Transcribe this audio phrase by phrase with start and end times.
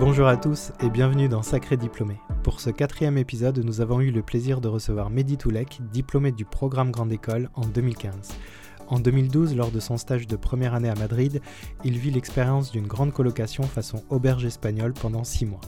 [0.00, 2.16] Bonjour à tous et bienvenue dans Sacré Diplômé.
[2.42, 6.46] Pour ce quatrième épisode, nous avons eu le plaisir de recevoir Mehdi Toulek, diplômé du
[6.46, 8.32] programme Grande École en 2015.
[8.88, 11.42] En 2012, lors de son stage de première année à Madrid,
[11.84, 15.60] il vit l'expérience d'une grande colocation façon auberge espagnole pendant six mois.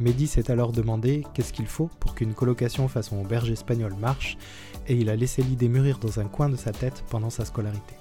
[0.00, 4.38] Mehdi s'est alors demandé qu'est-ce qu'il faut pour qu'une colocation façon auberge espagnole marche,
[4.88, 7.94] et il a laissé l'idée mûrir dans un coin de sa tête pendant sa scolarité.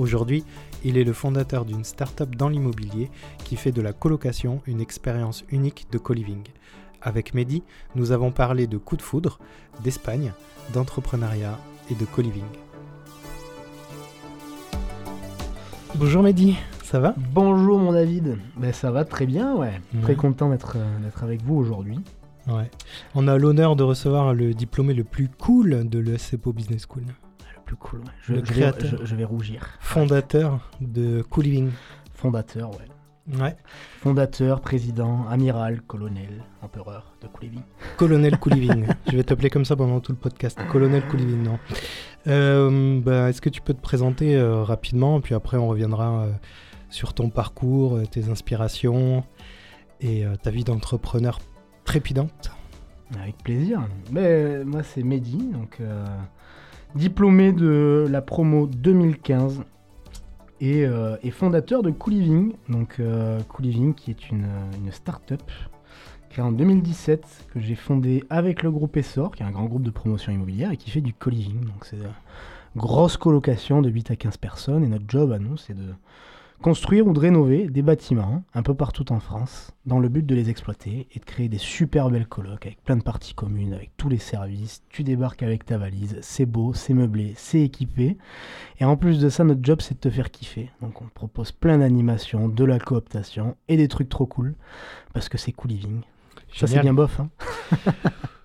[0.00, 0.44] Aujourd'hui,
[0.82, 3.10] il est le fondateur d'une start-up dans l'immobilier
[3.44, 6.42] qui fait de la colocation une expérience unique de co-living.
[7.02, 7.62] Avec Mehdi,
[7.96, 9.38] nous avons parlé de coup de foudre,
[9.84, 10.32] d'Espagne,
[10.72, 11.58] d'entrepreneuriat
[11.90, 12.46] et de co-living.
[15.96, 17.14] Bonjour Mehdi, ça va?
[17.34, 19.82] Bonjour mon David, ben, ça va très bien, ouais.
[20.00, 22.00] Très content d'être euh, d'être avec vous aujourd'hui.
[22.48, 22.70] Ouais.
[23.14, 27.04] On a l'honneur de recevoir le diplômé le plus cool de l'ESCPO Business School,
[27.70, 28.06] plus cool, ouais.
[28.22, 28.90] Je, Le je vais, créateur.
[29.00, 29.68] je- je vais rougir.
[29.78, 31.70] fondateur de co-living.
[32.14, 33.38] Fondateur, ouais.
[33.40, 33.56] Ouais.
[34.00, 37.62] Fondateur, président, amiral, colonel, empereur de Couliving.
[37.96, 38.86] Colonel Cooliving.
[39.08, 40.58] Je vais t'appeler comme ça pendant tout le podcast.
[40.68, 41.58] Colonel Cooliving, non.
[42.26, 46.32] Euh, bah, Est-ce que tu peux te présenter euh, rapidement Puis après, on reviendra euh,
[46.88, 49.22] sur ton parcours, euh, tes inspirations
[50.00, 51.38] et ta vie d'entrepreneur
[51.84, 52.50] trépidante?
[53.22, 53.80] Avec plaisir.
[54.10, 55.78] Mais euh, moi c'est Mehdi, donc
[56.94, 59.62] diplômé de la promo 2015
[60.60, 62.52] et, euh, et fondateur de Cooliving.
[62.68, 64.48] Donc euh, Cooliving qui est une,
[64.82, 65.42] une start-up
[66.30, 69.82] créée en 2017 que j'ai fondée avec le groupe Essor, qui est un grand groupe
[69.82, 71.64] de promotion immobilière et qui fait du co-living.
[71.64, 75.56] Donc c'est une grosse colocation de 8 à 15 personnes et notre job à nous
[75.56, 75.94] c'est de
[76.60, 80.34] construire ou de rénover des bâtiments un peu partout en France dans le but de
[80.34, 83.90] les exploiter et de créer des super belles colocs avec plein de parties communes, avec
[83.96, 84.82] tous les services.
[84.90, 88.18] Tu débarques avec ta valise, c'est beau, c'est meublé, c'est équipé.
[88.78, 90.70] Et en plus de ça, notre job c'est de te faire kiffer.
[90.82, 94.54] Donc on te propose plein d'animations, de la cooptation et des trucs trop cool
[95.14, 96.00] parce que c'est cool living.
[96.54, 97.20] Ça c'est bien bof.
[97.20, 97.30] Hein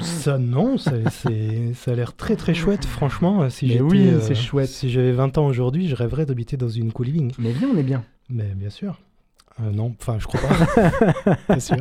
[0.00, 3.42] Ça, non, ça, a l'air très très chouette, franchement.
[3.42, 4.68] euh, Si j'étais, oui, euh, c'est chouette.
[4.68, 7.32] Si j'avais 20 ans aujourd'hui, je rêverais d'habiter dans une co-living.
[7.38, 8.04] Mais viens, on est bien.
[8.28, 9.00] Mais bien sûr.
[9.60, 11.36] Euh, non, enfin, je crois pas.
[11.48, 11.76] bien sûr.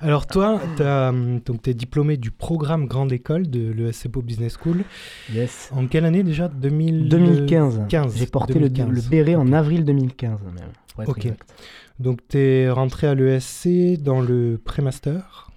[0.00, 4.84] Alors, toi, tu es diplômé du programme Grande École de l'ESCPO Business School.
[5.32, 5.70] Yes.
[5.74, 6.48] En quelle année déjà?
[6.48, 7.08] 2000...
[7.08, 7.82] 2015.
[7.88, 9.04] 15, J'ai porté le, 2015.
[9.04, 11.08] le béret en avril 2015 même.
[11.08, 11.24] Ok.
[11.24, 11.54] exact.
[11.98, 13.68] Donc, tu es rentré à l'ESC
[14.00, 15.50] dans le pré-master?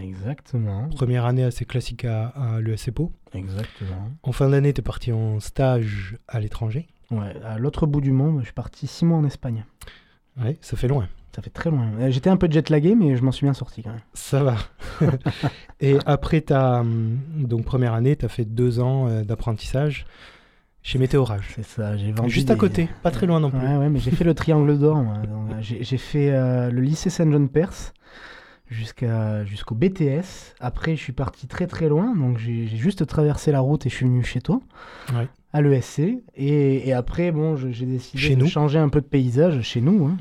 [0.00, 0.88] Exactement.
[0.90, 3.12] Première année assez classique à, à l'ESCPO.
[3.34, 4.10] Exactement.
[4.22, 6.86] En fin d'année, tu es parti en stage à l'étranger.
[7.10, 9.64] Ouais, à l'autre bout du monde, je suis parti six mois en Espagne.
[10.40, 11.08] Ouais, ça fait loin.
[11.34, 11.88] Ça fait très loin.
[12.00, 14.00] Euh, J'étais un peu jet lagué, mais je m'en suis bien sorti quand même.
[14.12, 14.56] Ça va.
[15.80, 16.82] Et après ta
[17.36, 20.04] donc première année, tu as fait deux ans euh, d'apprentissage
[20.82, 21.50] chez Météorage.
[21.54, 22.30] C'est ça, j'ai vendu.
[22.30, 23.60] Juste à côté, pas très loin non plus.
[23.60, 24.98] Ouais, ouais, mais j'ai fait le triangle d'or.
[24.98, 27.92] euh, J'ai j'ai fait euh, le lycée Saint-Jean-Perse
[28.70, 30.54] jusqu'à jusqu'au BTS.
[30.60, 33.94] Après, je suis parti très très loin, donc j'ai juste traversé la route et je
[33.94, 34.60] suis venu chez toi,
[35.14, 35.28] Ouais.
[35.52, 36.00] à l'ESC.
[36.36, 39.80] Et, et après, bon, j'ai décidé Chez de nous changer un peu de paysage chez
[39.80, 40.06] nous.
[40.06, 40.16] hein.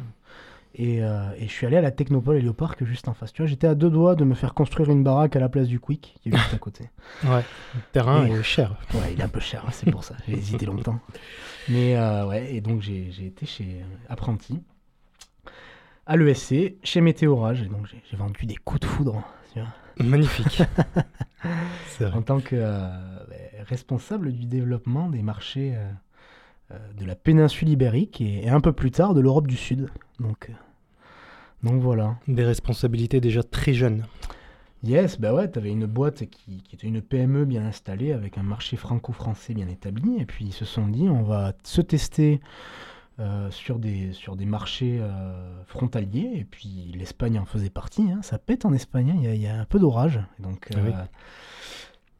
[0.80, 3.34] Et, euh, et je suis allé à la Technopole Hélioparc juste en face.
[3.34, 5.68] Tu vois, j'étais à deux doigts de me faire construire une baraque à la place
[5.68, 6.86] du Quick, qui est juste à côté.
[7.24, 7.44] Ouais.
[7.74, 8.76] Le terrain Et- est cher.
[8.94, 10.16] Ouais, il est un peu cher, c'est pour ça.
[10.28, 11.00] J'ai hésité longtemps.
[11.70, 14.62] Mais euh, ouais, et donc j'ai j'ai été chez euh, Apprenti,
[16.08, 19.24] à l'ESC, chez Météorage, et donc j'ai vendu des coups de foudre.
[19.54, 19.70] tu vois.
[20.04, 20.64] Magnifique.
[22.00, 22.12] Vrai.
[22.14, 22.88] En tant que euh,
[23.68, 25.92] responsable du développement des marchés euh,
[26.72, 29.90] euh, de la péninsule ibérique et, et un peu plus tard de l'Europe du Sud.
[30.20, 30.52] Donc,
[31.64, 32.18] donc voilà.
[32.28, 34.06] Des responsabilités déjà très jeunes.
[34.84, 38.44] Yes, bah ouais, t'avais une boîte qui, qui était une PME bien installée avec un
[38.44, 40.20] marché franco-français bien établi.
[40.20, 42.40] Et puis ils se sont dit, on va se tester
[43.20, 46.32] euh, sur, des, sur des marchés euh, frontaliers.
[46.36, 48.12] Et puis l'Espagne en faisait partie.
[48.12, 48.20] hein.
[48.22, 49.20] Ça pète en Espagne, hein.
[49.24, 50.20] il y, y a un peu d'orage.
[50.40, 50.92] Donc, Ah oui.
[50.94, 51.04] euh,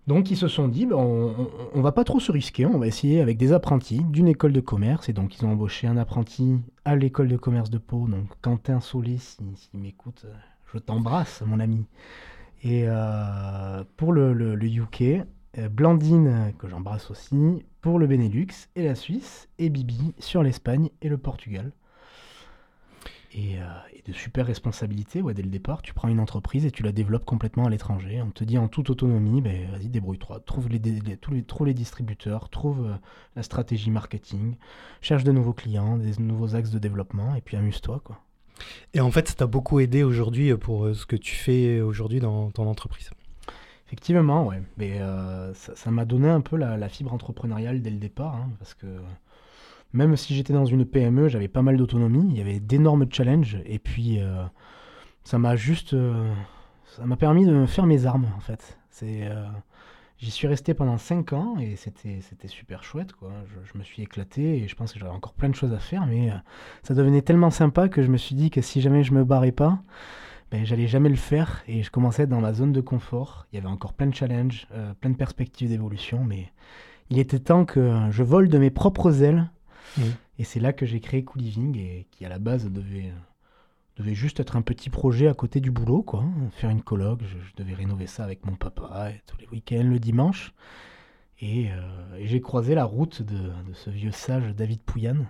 [0.08, 2.66] donc ils se sont dit, bah, on, on va pas trop se risquer.
[2.66, 5.10] On va essayer avec des apprentis d'une école de commerce.
[5.10, 8.08] Et donc ils ont embauché un apprenti à l'école de commerce de Pau.
[8.08, 10.26] Donc Quentin Solé, s'il si, m'écoute,
[10.74, 11.86] je t'embrasse, mon ami.
[12.64, 12.86] Et
[13.98, 15.26] pour le, le- le UK,
[15.70, 20.90] Blandine, euh, que j'embrasse aussi, pour le Benelux et la Suisse, et Bibi sur l'Espagne
[21.02, 21.72] et le Portugal.
[23.34, 25.82] Et, euh, et de super responsabilités ouais, dès le départ.
[25.82, 28.22] Tu prends une entreprise et tu la développes complètement à l'étranger.
[28.22, 30.40] On te dit en toute autonomie, ben, vas-y, débrouille-toi.
[30.46, 32.96] Trouve les, les- les, trouve les distributeurs, trouve euh,
[33.36, 34.56] la stratégie marketing,
[35.02, 38.02] cherche de nouveaux clients, des nouveaux axes de développement, et puis amuse-toi.
[38.94, 42.50] Et en fait, ça t'a beaucoup aidé aujourd'hui pour ce que tu fais aujourd'hui dans
[42.50, 43.12] ton entreprise.
[43.88, 44.62] Effectivement, ouais.
[44.78, 48.74] Mais euh, ça m'a donné un peu la, fibre entrepreneuriale dès le départ, hein, parce
[48.74, 48.86] que
[49.94, 53.58] même si j'étais dans une PME, j'avais pas mal d'autonomie, il y avait d'énormes challenges,
[53.66, 54.44] et puis, euh,
[55.24, 55.94] ça m'a juste.
[55.94, 56.34] euh,
[56.86, 58.78] ça m'a permis de faire mes armes, en fait.
[60.20, 63.32] J'y suis resté pendant 5 ans et c'était super chouette quoi.
[63.46, 65.78] Je, je me suis éclaté et je pense que j'avais encore plein de choses à
[65.78, 66.32] faire mais
[66.82, 69.52] ça devenait tellement sympa que je me suis dit que si jamais je me barrais
[69.52, 69.80] pas,
[70.52, 73.46] ben, j'allais jamais le faire et je commençais à être dans ma zone de confort.
[73.52, 76.52] Il y avait encore plein de challenges, euh, plein de perspectives d'évolution mais
[77.10, 79.50] il était temps que je vole de mes propres ailes
[80.40, 83.12] et c'est là que j'ai créé Cool Living et qui à la base devait
[83.98, 86.20] devait juste être un petit projet à côté du boulot, quoi.
[86.22, 89.48] hein, Faire une coloc, je, je devais rénover ça avec mon papa et tous les
[89.48, 90.54] week-ends, le dimanche.
[91.40, 95.28] Et, euh, et j'ai croisé la route de, de ce vieux sage David Pouyanne.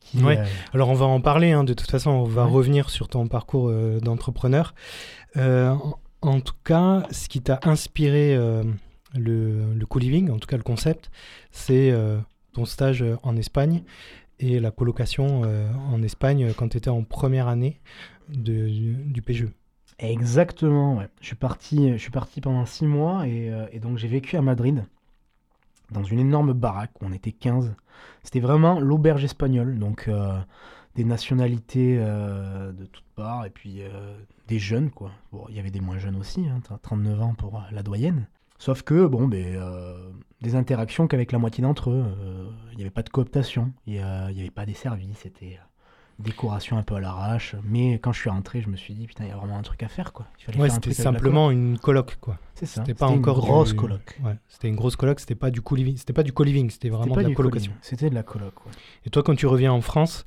[0.00, 0.38] Qui, Ouais.
[0.38, 2.50] euh, Alors on va en parler, hein, de toute façon, on va Ouais.
[2.50, 4.74] revenir sur ton parcours euh, d'entrepreneur.
[5.36, 8.34] Euh, en, en tout cas, ce qui t'a inspiré
[9.14, 11.10] le, le co-living, en tout cas le concept,
[11.50, 11.94] c'est
[12.52, 13.82] ton stage en Espagne
[14.38, 15.42] et la colocation
[15.92, 17.80] en Espagne quand tu étais en première année
[18.28, 19.48] de- du, du PGE.
[19.98, 21.08] Exactement, ouais.
[21.20, 24.42] Je suis parti, je suis parti pendant six mois et, et donc j'ai vécu à
[24.42, 24.84] Madrid,
[25.90, 27.74] dans une énorme baraque on était 15.
[28.22, 30.38] C'était vraiment l'auberge espagnole, donc euh,
[30.94, 34.16] des nationalités euh, de toutes parts et puis euh,
[34.48, 35.10] des jeunes, quoi.
[35.32, 38.26] Bon, il y avait des moins jeunes aussi, hein, t'as 39 ans pour la doyenne.
[38.58, 40.10] Sauf que, bon, ben, euh,
[40.42, 42.04] des interactions qu'avec la moitié d'entre eux.
[42.72, 45.58] Il n'y avait pas de cooptation, il n'y avait pas des services, c'était
[46.20, 47.56] décoration un peu à l'arrache.
[47.64, 49.62] Mais quand je suis rentré, je me suis dit, putain, il y a vraiment un
[49.62, 50.26] truc à faire, quoi.
[50.56, 52.34] Ouais, un c'était simplement une coloc, quoi.
[52.34, 52.40] coloc.
[52.54, 52.82] C'est ça.
[52.82, 54.18] C'était pas une encore grosse du- coloc.
[54.22, 56.96] Ouais, c'était une grosse coloc, c'était pas du co-living, c'était pas du co-living, c'était C'était
[56.96, 57.72] vraiment pas de la colocation.
[57.80, 58.72] C'était de la coloc, ouais.
[59.06, 60.24] Et toi, quand tu reviens en France,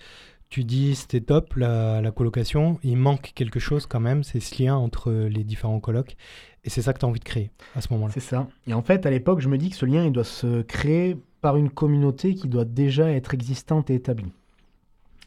[0.50, 4.62] tu dis c'était top la, la colocation, il manque quelque chose quand même, c'est ce
[4.62, 6.16] lien entre les différents colocs,
[6.63, 8.13] et c'est ça que tu as envie de créer à ce moment-là.
[8.13, 8.48] C'est ça.
[8.68, 11.18] Et en fait, à l'époque, je me dis que ce lien, il doit se créer
[11.42, 14.31] par une communauté qui doit déjà être existante et établie.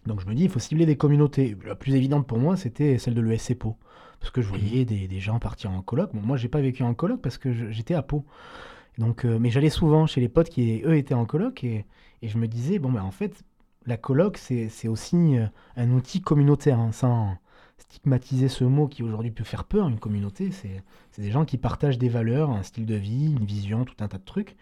[0.07, 1.57] Donc je me dis, il faut cibler des communautés.
[1.65, 3.77] La plus évidente pour moi, c'était celle de l'ESCPO.
[4.21, 6.11] Parce que je voyais des, des gens partir en coloc.
[6.15, 8.25] Bon, moi, j'ai pas vécu en coloc parce que j'étais à Pau.
[8.99, 11.65] Donc, euh, mais j'allais souvent chez les potes qui, eux, étaient en coloc.
[11.65, 11.85] Et,
[12.23, 13.45] et je me disais, bon, ben, en fait,
[13.85, 16.79] la coloc, c'est aussi euh, un outil communautaire.
[16.79, 17.37] hein, sans
[17.79, 20.83] stigmatiser ce mot qui aujourd'hui peut faire peur, une communauté, c'est
[21.21, 24.19] des gens qui partagent des valeurs, un style de vie, une vision, tout un tas
[24.19, 24.57] de trucs.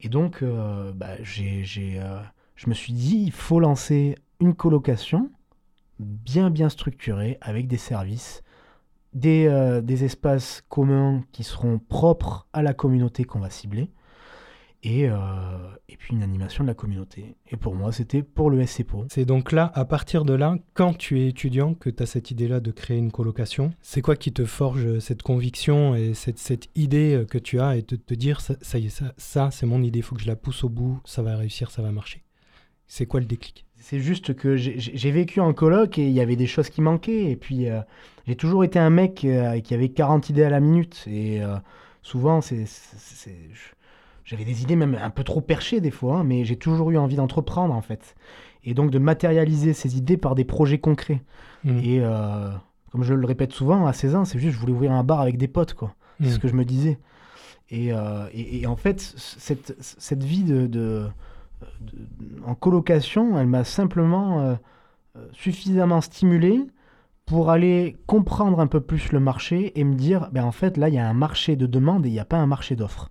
[0.00, 2.20] Et donc, euh, bah, j'ai, j'ai, euh,
[2.56, 5.30] je me suis dit, il faut lancer une colocation
[5.98, 8.42] bien, bien structurée, avec des services,
[9.12, 13.90] des, euh, des espaces communs qui seront propres à la communauté qu'on va cibler,
[14.82, 15.16] et, euh,
[15.90, 17.36] et puis une animation de la communauté.
[17.50, 19.04] Et pour moi, c'était pour le SCPO.
[19.10, 22.30] C'est donc là, à partir de là, quand tu es étudiant, que tu as cette
[22.30, 26.70] idée-là de créer une colocation, c'est quoi qui te forge cette conviction et cette, cette
[26.76, 29.66] idée que tu as et de te dire ça, ça y est, ça, ça c'est
[29.66, 31.92] mon idée, il faut que je la pousse au bout, ça va réussir, ça va
[31.92, 32.22] marcher?
[32.86, 33.66] C'est quoi le déclic?
[33.80, 37.30] C'est juste que j'ai- vécu en coloc et il y avait des choses qui manquaient.
[37.30, 37.80] Et puis, euh,
[38.26, 41.04] j'ai toujours été un mec euh, qui avait 40 idées à la minute.
[41.08, 41.56] Et euh,
[42.02, 42.64] souvent, c'est,
[44.24, 46.98] j'avais des idées même un peu trop perchées des fois, hein, mais j'ai toujours eu
[46.98, 48.14] envie d'entreprendre en fait.
[48.64, 51.22] Et donc de matérialiser ces idées par des projets concrets.
[51.64, 51.78] Mhm.
[51.82, 52.02] Et
[52.92, 55.20] comme je le répète souvent, à 16 ans, c'est juste je voulais ouvrir un bar
[55.20, 55.94] avec des potes, quoi.
[56.20, 56.32] C'est Mhm.
[56.32, 56.98] ce que je me disais.
[57.70, 57.88] Et,
[58.34, 61.06] et- et en fait, cette, cette vie de-
[62.46, 64.54] en colocation, elle m'a simplement euh,
[65.16, 66.66] euh, suffisamment stimulé
[67.26, 70.88] pour aller comprendre un peu plus le marché et me dire, ben en fait, là,
[70.88, 73.08] il y a un marché de demande et il n'y a pas un marché d'offres.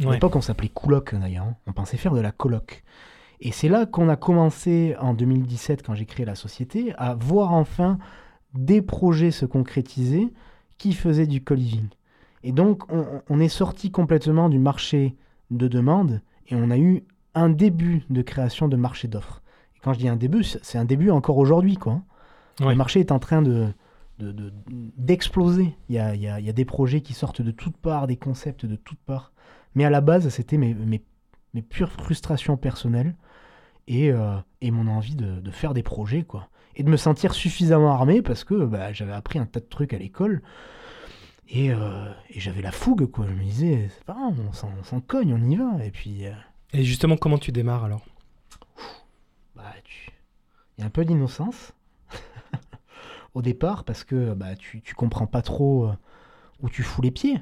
[0.00, 0.14] À Ouais.
[0.14, 1.44] l'époque, on s'appelait coloc d'ailleurs.
[1.44, 1.56] hein.
[1.66, 2.82] On pensait faire de la coloc.
[3.40, 7.52] Et c'est là qu'on a commencé en 2017, quand j'ai créé la société, à voir
[7.52, 7.98] enfin
[8.54, 10.32] des projets se concrétiser
[10.78, 11.88] qui faisaient du co-living.
[12.42, 15.16] Et donc, on, on est sorti complètement du marché
[15.50, 19.42] de demande et on a eu un début de création de marché d'offres.
[19.76, 21.92] Et quand je dis un début, c'est un début encore aujourd'hui, quoi.
[21.94, 22.04] hein.
[22.60, 22.70] Ouais.
[22.70, 23.68] Le marché est en train de
[24.18, 24.52] de- de-
[24.98, 25.74] d'exploser.
[25.88, 27.78] il, y a, il, y a, il y a des projets qui sortent de toutes
[27.78, 29.32] parts, des concepts de toutes parts.
[29.74, 31.02] Mais à la base, c'était mes, mes,
[31.54, 33.14] mes pures frustrations personnelles
[33.88, 36.48] et, euh, et mon envie de, de faire des projets, quoi.
[36.76, 39.94] Et de me sentir suffisamment armé parce que bah, j'avais appris un tas de trucs
[39.94, 40.42] à l'école.
[41.48, 43.26] Et, euh, et j'avais la fougue, quoi.
[43.26, 45.82] Je me disais, c'est pas grave, on s'en- on s'en cogne, on y va.
[45.82, 46.32] Et puis, euh,
[46.72, 48.04] Et justement, comment tu démarres alors?
[49.56, 50.10] Bah, tu...
[50.76, 51.72] il y a un peu d'innocence
[53.34, 55.92] au départ parce que bah, tu, tu comprends pas trop euh,
[56.62, 57.40] où tu fous les pieds.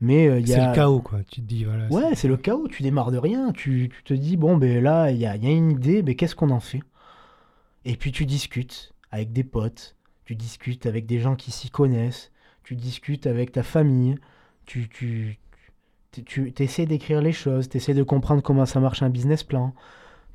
[0.00, 0.68] Mais euh, y C'est a...
[0.68, 1.20] le chaos, quoi.
[1.24, 1.88] Tu te dis, voilà.
[1.88, 5.10] Ouais, c'est le chaos, tu démarres de rien, tu, tu te dis, bon, ben là,
[5.10, 6.82] il y a, y a une idée, mais qu'est-ce qu'on en fait?
[7.84, 12.30] Et puis tu discutes avec des potes, tu discutes avec des gens qui s'y connaissent,
[12.62, 14.16] tu discutes avec ta famille,
[14.66, 15.38] tu, tu,
[16.24, 19.42] tu, tu essaies d'écrire les choses, tu essaies de comprendre comment ça marche un business
[19.44, 19.74] plan,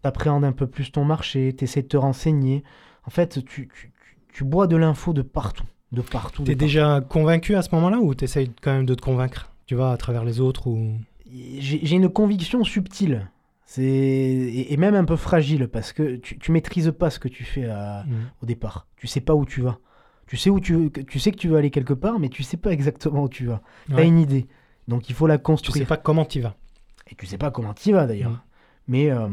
[0.01, 2.63] tu appréhendes un peu plus ton marché, tu essaies de te renseigner.
[3.05, 3.91] En fait, tu, tu, tu-
[4.33, 6.43] tu bois de l'info de partout, de partout.
[6.43, 9.91] T'es déjà convaincu à ce moment-là ou t'essayes quand même de te convaincre Tu vois,
[9.91, 10.93] à travers les autres ou...
[11.59, 13.27] J'ai une conviction subtile.
[13.65, 17.43] C'est et, même un peu fragile parce que tu, tu maîtrises pas ce que tu
[17.43, 18.13] fais à, Mm.
[18.43, 18.87] au départ.
[18.97, 19.79] Tu sais pas où tu vas.
[20.27, 22.57] Tu sais où tu tu sais que tu veux aller quelque part, mais tu sais
[22.57, 23.61] pas exactement où tu vas.
[23.89, 24.07] T'as Ouais.
[24.07, 24.47] une idée,
[24.87, 25.77] donc il faut la Tu construire.
[25.83, 26.55] sais pas comment tu vas.
[27.09, 28.43] Et tu sais pas comment tu vas d'ailleurs.
[28.87, 29.27] Mais euh,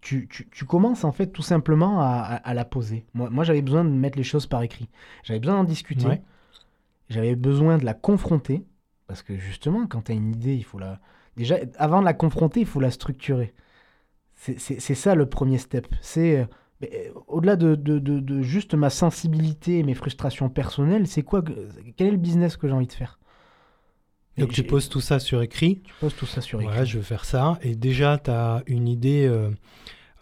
[0.00, 3.04] tu, tu- tu commences en fait tout simplement à, à- à la poser.
[3.14, 4.88] Moi, moi j'avais besoin de mettre les choses par écrit.
[5.22, 6.06] J'avais besoin d'en discuter.
[6.06, 6.22] Ouais.
[7.08, 8.64] J'avais besoin de la confronter.
[9.06, 10.98] Parce que justement, quand tu as une idée, il faut la.
[11.36, 13.52] Déjà, avant de la confronter, il faut la structurer.
[14.36, 15.86] C'est ça le premier step.
[16.00, 16.38] C'est.
[16.40, 16.44] euh,
[16.84, 21.40] euh, Au-delà de, de- de- de juste ma sensibilité et mes frustrations personnelles, c'est quoi
[21.42, 23.18] que- Quel est le business que j'ai envie de faire?
[24.38, 25.80] Donc tu poses tout ça sur écrit.
[25.84, 26.76] tu poses tout ça sur écrit.
[26.78, 27.58] Ouais, je veux faire ça.
[27.62, 29.50] Et déjà, tu as une idée, euh,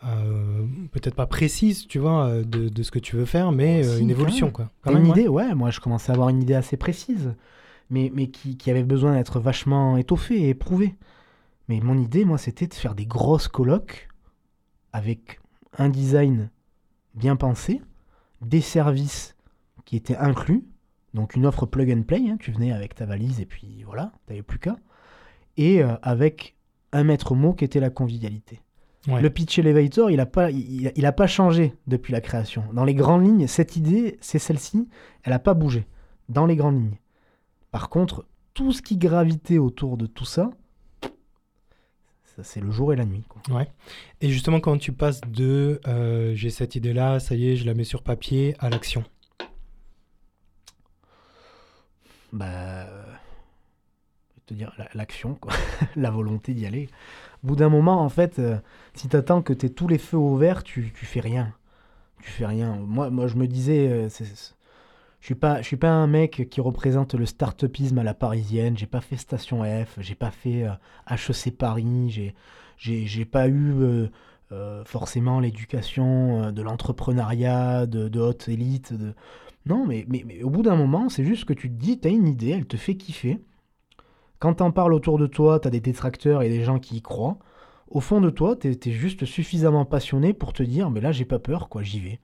[0.05, 3.83] euh, peut-être pas précise, tu vois, euh, de, de ce que tu veux faire, mais
[3.87, 4.71] Oh, si, une évolution, quoi.
[4.83, 5.11] Quand une ouais.
[5.11, 7.35] idée Ouais, moi je commençais à avoir une idée assez précise,
[7.91, 10.95] mais, mais qui, qui avait besoin d'être vachement étoffée et éprouvée.
[11.69, 14.09] Mais mon idée, moi, c'était de faire des grosses colocs
[14.93, 15.41] avec
[15.79, 16.51] un design
[17.15, 17.81] bien pensé,
[18.43, 19.37] des services
[19.85, 20.65] qui étaient inclus,
[21.15, 24.13] donc une offre plug and play, hein, tu venais avec ta valise et puis voilà,
[24.27, 24.77] t'avais plus qu'à,
[25.57, 26.57] et euh, avec
[26.93, 28.61] un maître mot qui était la convivialité.
[29.09, 29.21] Ouais.
[29.21, 32.65] Le pitch elevator, il n'a pas, il, il a pas changé depuis la création.
[32.73, 34.89] Dans les grandes lignes, cette idée, c'est celle-ci,
[35.25, 35.87] elle n'a pas bougé.
[36.29, 36.99] Dans les grandes lignes.
[37.73, 40.51] Par contre, tout ce qui gravitait autour de tout ça,
[42.37, 43.25] ça, c'est le jour et la nuit.
[43.29, 43.43] quoi.
[44.21, 47.75] Et justement, quand tu passes de euh, j'ai cette idée-là, ça y est, je la
[47.75, 49.05] mets sur papier, à l'action.
[52.33, 53.05] Bah, euh,
[54.47, 55.53] te dire, la- l'action, quoi.
[55.97, 56.89] la volonté d'y aller.
[57.45, 58.57] Au bout d'un moment, en fait, euh,
[58.95, 61.55] si tu attends que tu tous les feux au vert, tu, fais rien.
[62.23, 62.77] Tu fais rien.
[62.77, 67.15] Moi, moi je me disais, euh, je suis pas, suis pas un mec qui représente
[67.15, 68.79] le start-upisme à la parisienne.
[68.79, 70.67] J'ai pas fait Station F, j'ai pas fait
[71.11, 72.11] HEC Paris,
[72.79, 74.09] j'ai, j'ai, pas eu
[74.85, 78.95] forcément l'éducation de l'entrepreneuriat, de, de haute élite.
[79.67, 80.07] Non, mais,
[80.43, 82.77] au bout d'un moment, c'est juste que tu te dis, t'as une idée, elle te
[82.77, 83.41] fait kiffer.
[84.39, 87.39] Quand t'en parles autour de toi, t'as des détracteurs et des gens qui y croient.
[87.89, 91.25] Au fond de toi, t'es es juste suffisamment passionné pour te dire, mais là, j'ai
[91.25, 92.21] pas peur, quoi, j'y vais.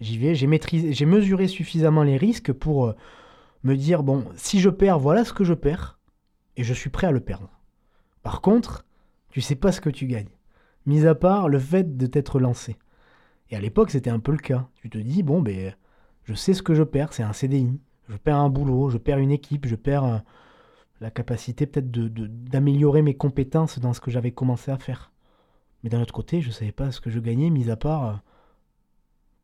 [0.00, 2.92] J'y vais, j'ai mesuré suffisamment les risques pour euh,
[3.62, 5.98] me dire, bon, si je perds, voilà ce que je perds,
[6.56, 7.48] et je suis prêt à le perdre.
[8.22, 8.84] Par contre,
[9.30, 10.28] tu sais pas ce que tu gagnes.
[10.84, 12.76] Mis à part le fait de t'être lancé.
[13.50, 14.68] Et à l'époque, c'était un peu le cas.
[14.74, 15.74] Tu te dis, bon, ben,
[16.24, 17.80] je sais ce que je perds, c'est un CDI.
[18.08, 20.18] Je perds un boulot, je perds une équipe, je perds euh,
[21.00, 25.12] la capacité peut-être de- de- d'améliorer mes compétences dans ce que j'avais commencé à faire.
[25.82, 28.06] Mais d'un autre côté, je ne savais pas ce que je gagnais, mis à part
[28.08, 28.12] euh,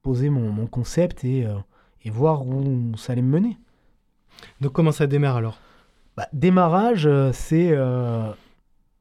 [0.03, 1.57] poser mon, mon concept et, euh,
[2.05, 3.59] et voir où ça allait me mener.
[4.61, 5.59] Donc comment ça démarre alors?
[6.17, 7.71] Bah, démarrage, c'est.
[7.73, 8.33] euh,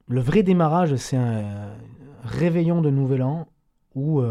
[0.07, 1.73] le vrai démarrage, c'est un
[2.23, 3.47] réveillon de Nouvel An
[3.95, 4.21] où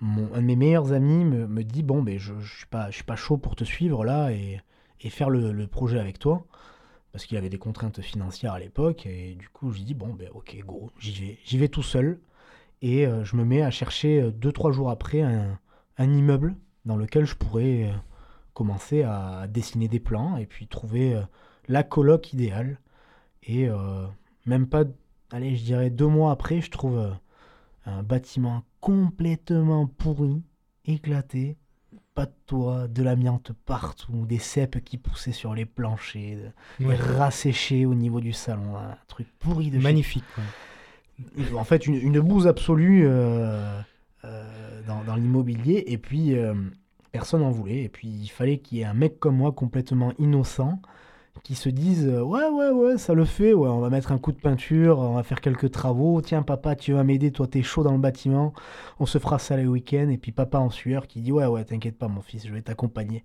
[0.00, 2.56] un de mes meilleurs amis me, me dit Bon, ben, je ne je
[2.90, 4.60] suis pas chaud pour te suivre là et,
[5.00, 6.46] et faire le, le projet avec toi.
[7.12, 9.06] Parce qu'il avait des contraintes financières à l'époque.
[9.06, 11.38] Et du coup, je dis Bon, ben, ok, go, j'y vais.
[11.44, 12.20] J'y vais tout seul.
[12.82, 15.58] Et euh, je me mets à chercher euh, deux, trois jours après un,
[15.98, 17.92] un immeuble dans lequel je pourrais euh,
[18.52, 21.20] commencer à dessiner des plans et puis trouver
[21.68, 22.80] la coloc idéale.
[23.42, 23.68] Et
[24.46, 24.84] même pas,
[25.30, 27.14] allez, je dirais deux mois après, je trouve
[27.84, 30.42] un bâtiment complètement pourri,
[30.84, 31.56] éclaté,
[32.14, 36.36] pas de toit, de l'amiante partout, des cèpes qui poussaient sur les planchers,
[36.78, 36.94] de- Ouais.
[36.96, 40.24] des rats séchés au niveau du salon, un truc pourri de chez Magnifique.
[41.56, 43.80] en fait une, une bouse absolue euh,
[44.24, 46.54] euh, dans, dans l'immobilier et puis euh,
[47.10, 50.12] personne n'en voulait et puis il fallait qu'il y ait un mec comme moi complètement
[50.20, 50.80] innocent
[51.42, 54.18] qui se dise euh, ouais ouais ouais ça le fait ouais on va mettre un
[54.18, 56.20] coup de peinture on va faire quelques travaux.
[56.20, 58.52] Tiens papa tu vas m'aider toi t'es chaud dans le bâtiment.
[59.00, 60.08] On se fera ça les week-ends.
[60.10, 62.62] Et puis papa en sueur qui dit ouais ouais t'inquiète pas mon fils je vais
[62.62, 63.24] t'accompagner.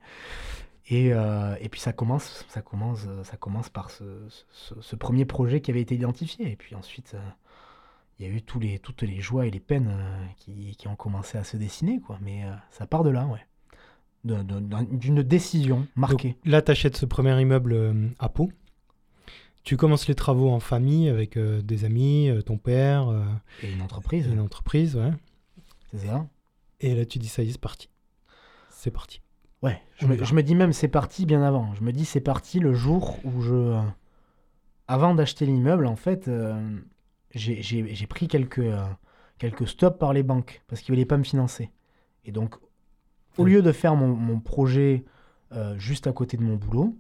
[0.88, 5.72] Et, euh, puis ça commence ça commence euh, ça commence par ce, premier projet qui
[5.72, 6.52] avait été identifié.
[6.52, 7.16] Et puis ensuite
[8.20, 9.92] il y a eu tous les, toutes les joies et les peines
[10.38, 12.20] qui, qui ont commencé à se dessiner, quoi.
[12.22, 13.40] Mais ça part de là, ouais.
[14.24, 16.30] D'une décision marquée.
[16.30, 18.50] Donc, là, tu achètes ce premier immeuble euh, à Pau.
[19.64, 23.24] Tu commences les travaux en famille avec euh, des amis, euh, ton père, euh,
[23.62, 25.12] et une entreprise, une entreprise, ouais.
[25.92, 26.28] c'est ça
[26.80, 27.90] Et là, tu dis ça y est, c'est parti.
[28.70, 29.22] C'est parti.
[29.62, 30.24] Ouais, je me, va.
[30.24, 31.76] je me dis même c'est parti bien avant.
[31.76, 33.80] Je me dis c'est parti le jour où je...
[34.88, 36.30] Avant d'acheter l'immeuble, en fait,
[37.34, 38.66] j'ai pris quelques,
[39.38, 41.70] quelques stops par les banques parce qu'ils ne voulaient pas me financer.
[42.26, 42.56] Et donc,
[43.38, 45.06] au lieu de faire mon, projet
[45.52, 46.98] euh, juste à côté de mon boulot,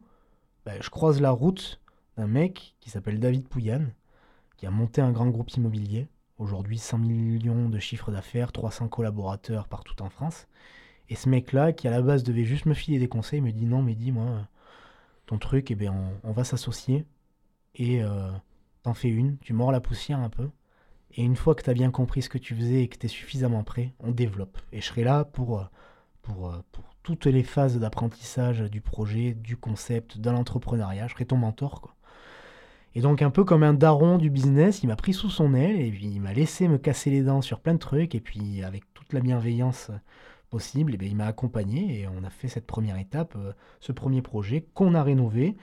[0.66, 1.82] bah, je croise la route
[2.18, 3.86] d'un mec qui s'appelle David Pouyan,
[4.58, 6.08] qui a monté un grand groupe immobilier.
[6.38, 10.48] Aujourd'hui, 100 millions de chiffres d'affaires, 300 collaborateurs partout en France.
[11.10, 13.66] Et ce mec-là, qui à la base devait juste me filer des conseils, me dit
[13.66, 14.48] non, mais dis-moi,
[15.26, 17.06] ton truc, eh bien, on, va s'associer
[17.76, 18.32] et euh,
[18.84, 20.50] t'en fais une, tu mords la poussière un peu.
[21.14, 23.06] Et une fois que tu as bien compris ce que tu faisais et que tu
[23.06, 24.58] es suffisamment prêt, on développe.
[24.72, 25.64] Et je serai là pour, euh,
[26.22, 31.08] pour, euh, pour toutes les phases d'apprentissage du projet, du concept, de l'entrepreneuriat.
[31.08, 31.82] Je serai ton mentor.
[31.82, 31.96] Quoi.
[32.94, 35.80] Et donc, un peu comme un daron du business, il m'a pris sous son aile
[35.80, 38.16] et puis il m'a laissé me casser les dents sur plein de trucs.
[38.16, 39.92] Et puis, avec toute la bienveillance
[40.50, 43.94] possible, et bien, il m'a accompagné et on a fait cette première étape, euh, ce
[43.94, 45.56] premier projet qu'on a rénové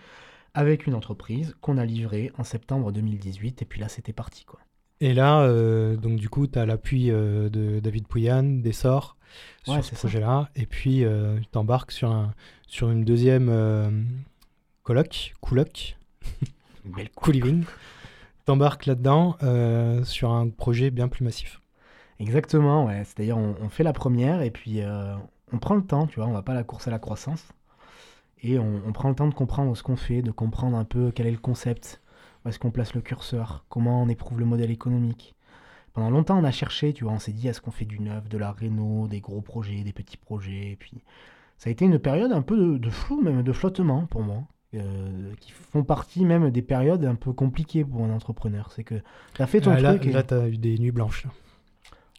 [0.55, 3.61] avec une entreprise qu'on a livré en septembre 2018.
[3.61, 4.47] Et puis là, c'était parti.
[4.47, 4.61] quoi.
[5.01, 9.18] Et là, euh, donc du coup, tu as l'appui de David Pouyan, d'Essor,
[9.65, 10.49] sur ce projet-là.
[10.57, 11.05] Et puis,
[11.41, 12.35] tu t'embarques sur, un,
[12.67, 14.09] sur une deuxième
[14.83, 15.97] colloque, couloc,
[17.17, 17.65] co-living.
[18.45, 19.37] T'embarques là-dedans
[20.05, 21.61] sur un projet bien plus massif.
[22.21, 23.05] Exactement, ouais.
[23.05, 25.15] C'est-à-dire, on, fait la première et puis euh,
[25.53, 27.47] on prend le temps, tu vois, on va pas à la course à la croissance.
[28.43, 31.27] Et on, prend le temps de comprendre ce qu'on fait, de comprendre un peu quel
[31.27, 32.01] est le concept,
[32.45, 35.35] où est-ce qu'on place le curseur, comment on éprouve le modèle économique?
[35.99, 38.29] Pendant longtemps, on a cherché, tu vois, on s'est dit, est-ce qu'on fait du neuf,
[38.29, 40.71] de la réno, des gros projets, des petits projets.
[40.71, 41.03] Et puis,
[41.57, 44.45] ça a été une période un peu de, flou, même de flottement pour moi.
[44.75, 48.71] Euh, qui font partie même des périodes un peu compliquées pour un entrepreneur.
[48.71, 48.95] C'est que
[49.35, 50.05] tu as fait ton truc.
[50.05, 51.27] Là, tu as eu des nuits blanches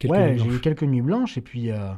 [0.04, 1.90] ouais, j'ai eu quelques nuits blanches et puis euh,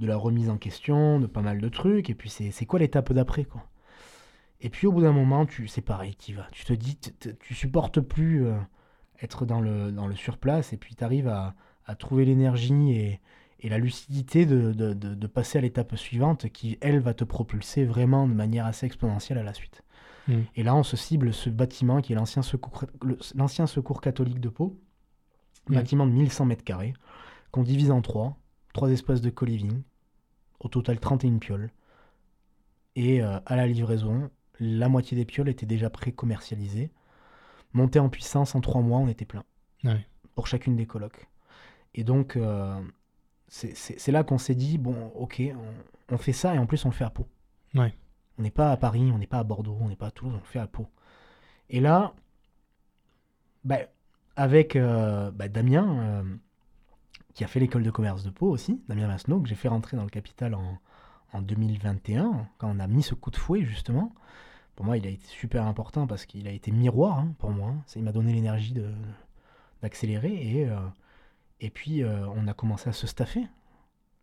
[0.00, 2.10] de la remise en question, de pas mal de trucs.
[2.10, 3.62] Et puis c'est quoi l'étape d'après, quoi?
[4.60, 6.48] Et puis au bout d'un moment, tu c'est pareil, tu vas.
[6.50, 8.56] Tu te dis, tu supportes plus euh,
[9.22, 11.54] être dans le, dans le surplace et puis tu arrives à,
[11.86, 13.20] à, trouver l'énergie et,
[13.60, 17.84] et, la lucidité de, de, de, passer à l'étape suivante qui, elle, va te propulser
[17.84, 19.82] vraiment de manière assez exponentielle à la suite.
[20.28, 20.42] Hmm.
[20.54, 22.84] Et là, on se cible ce bâtiment qui est l'ancien secours,
[23.34, 24.78] l'ancien secours catholique de Pau,
[25.68, 25.74] hmm.
[25.74, 26.94] bâtiment de 1100 mètres carrés
[27.50, 28.36] qu'on divise en trois,
[28.74, 29.82] trois espaces de co-living,
[30.60, 31.70] au total 31 pioles.
[32.96, 36.90] Et euh, à la livraison, la moitié des pioles étaient déjà pré-commercialisées.
[37.72, 39.44] Monté en puissance en trois mois, on était plein.
[40.34, 41.28] Pour chacune des colocs.
[41.94, 42.80] Et donc, euh,
[43.48, 45.42] c'est là qu'on s'est dit, bon, ok,
[46.10, 47.26] on, fait ça et en plus on le fait à Pau.
[47.74, 47.94] Ouais.
[48.38, 50.34] On n'est pas à Paris, on n'est pas à Bordeaux, on n'est pas à Toulouse,
[50.34, 50.86] on le fait à Pau.
[51.70, 52.14] Et là,
[53.64, 53.78] bah,
[54.36, 56.24] avec euh, bah, Damien,
[57.34, 59.96] qui a fait l'école de commerce de Pau aussi, Damien Masneau, que j'ai fait rentrer
[59.96, 60.78] dans le capital en,
[61.32, 64.14] en 2021, quand on a mis ce coup de fouet justement.
[64.78, 67.74] Pour moi, il a été super important parce qu'il a été miroir hein, pour moi.
[67.86, 68.76] Ça, il m'a donné l'énergie
[69.82, 70.76] d'accélérer et, euh,
[71.60, 73.42] et puis euh, on a commencé à se staffer.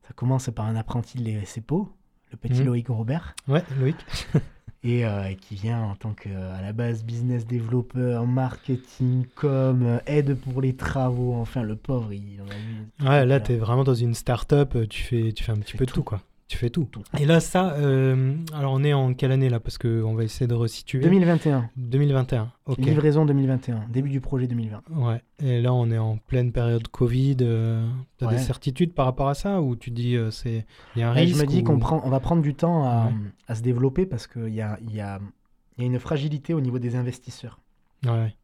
[0.07, 1.91] Ça commence par un apprenti de l'ESC Pau,
[2.31, 2.67] le petit mmh.
[2.67, 3.35] Loïc Robert.
[3.49, 3.97] Ouais, Loïc.
[4.85, 10.35] Euh, et, qui vient en tant que, à la base, business développeur, marketing, com, aide
[10.35, 11.33] pour les travaux.
[11.33, 13.09] Enfin, le pauvre, il en a vu.
[13.09, 15.87] Ouais, là, tu es vraiment dans une start-up, tu fais, tu fais un petit peu
[15.87, 16.21] de tout, quoi.
[16.47, 16.87] Tu fais tout.
[17.17, 19.59] Et là, ça, euh, alors on est en quelle année là?
[19.59, 20.99] Parce qu'on va essayer de resituer.
[20.99, 21.71] 2021.
[21.75, 22.77] 2021, ok.
[22.77, 24.83] Livraison 2021, début du projet 2020.
[24.91, 27.37] Ouais, et là on est en pleine période Covid.
[27.41, 30.99] Euh, tu as des certitudes par rapport à ça Ou tu dis euh, c'est il
[30.99, 33.11] y a un risque Je me dis qu'on prend, on va prendre du temps à,
[33.47, 35.19] à se développer parce qu'il y a, y, a,
[35.79, 37.59] y a une fragilité au niveau des investisseurs.
[38.05, 38.35] Ouais.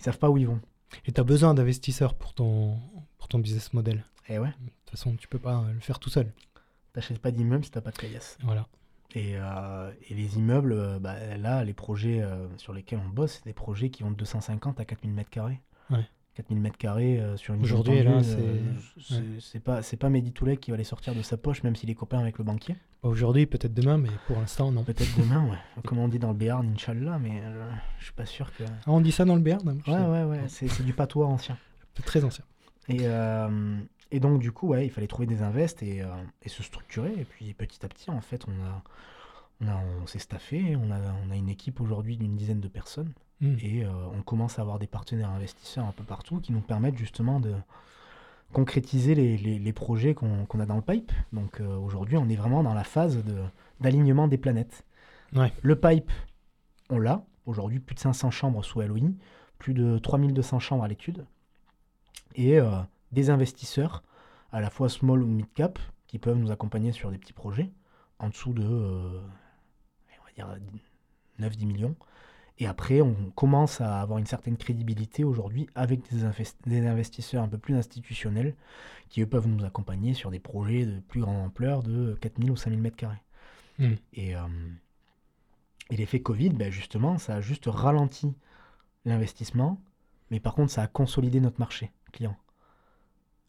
[0.00, 0.60] Ils savent pas où ils vont.
[1.04, 2.78] Et tu as besoin d'investisseurs pour ton,
[3.18, 4.04] pour ton business model.
[4.30, 4.48] Et eh ouais.
[4.48, 6.32] De toute façon, tu peux pas le faire tout seul.
[6.92, 8.38] T'achètes pas d'immeuble si t'as pas de caillasse.
[8.42, 8.66] Voilà.
[9.14, 13.38] Et, euh, et, les immeubles, euh, bah, là, les projets euh, sur lesquels on bosse,
[13.38, 15.60] c'est des projets qui vont de 250 à 4000 mètres carrés.
[15.90, 16.06] Ouais.
[16.34, 20.70] 4000 mètres carrés sur une Aujourd'hui, là, c'est c'est pas c'est pas Mehdi Toulek qui
[20.70, 22.76] va les sortir de sa poche, même s'il est copain avec le banquier.
[23.02, 24.84] Aujourd'hui, peut-être demain, mais pour l'instant, non.
[24.84, 25.82] Peut-être demain, ouais.
[25.84, 27.42] Comme on dit dans le Béarn, Inch'Allah, mais
[27.98, 28.62] je suis pas sûr que.
[28.62, 30.42] Ah, on dit ça dans le Béarn Ouais, ouais, ouais.
[30.46, 31.58] C'est du patois ancien.
[32.04, 32.44] Très ancien.
[32.88, 33.00] Et,
[34.10, 36.08] et donc, du coup, ouais, il fallait trouver des invests et, euh,
[36.42, 37.12] et, se structurer.
[37.18, 38.82] Et puis, petit à petit, en fait, on, a,
[39.60, 40.76] on, a, on s'est staffé.
[40.76, 43.12] On a, on a une équipe aujourd'hui d'une dizaine de personnes.
[43.40, 43.56] Hmm.
[43.60, 46.96] Et euh, on commence à avoir des partenaires investisseurs un peu partout qui nous permettent
[46.96, 47.54] justement de
[48.52, 51.12] concrétiser les, les, les projets qu'on, a dans le pipe.
[51.34, 53.36] Donc, euh, aujourd'hui, on est vraiment dans la phase de,
[53.80, 54.84] d'alignement des planètes.
[55.34, 55.52] Ouais.
[55.60, 56.10] Le pipe,
[56.88, 57.24] on l'a.
[57.44, 59.10] Aujourd'hui, plus de 500 chambres sous LOI,
[59.58, 61.26] plus de 3200 chambres à l'étude.
[62.34, 62.58] Et
[63.12, 64.02] des investisseurs,
[64.52, 67.70] à la fois small ou mid cap, qui peuvent nous accompagner sur des petits projets,
[68.18, 69.20] en dessous de euh,
[70.20, 70.58] on va dire
[71.40, 71.96] 9-10 millions.
[72.60, 76.24] Et après, on commence à avoir une certaine crédibilité aujourd'hui avec des,
[76.86, 78.56] investisseurs un peu plus institutionnels
[79.08, 82.56] qui eux peuvent nous accompagner sur des projets de plus grande ampleur de 4000 ou
[82.56, 83.22] 5000 mètres carrés.
[83.78, 83.92] Mm.
[84.14, 84.40] Et, euh,
[85.90, 88.34] et l'effet Covid, ben justement, ça a juste ralenti
[89.04, 89.80] l'investissement,
[90.32, 92.36] mais par contre, ça a consolidé notre marché client.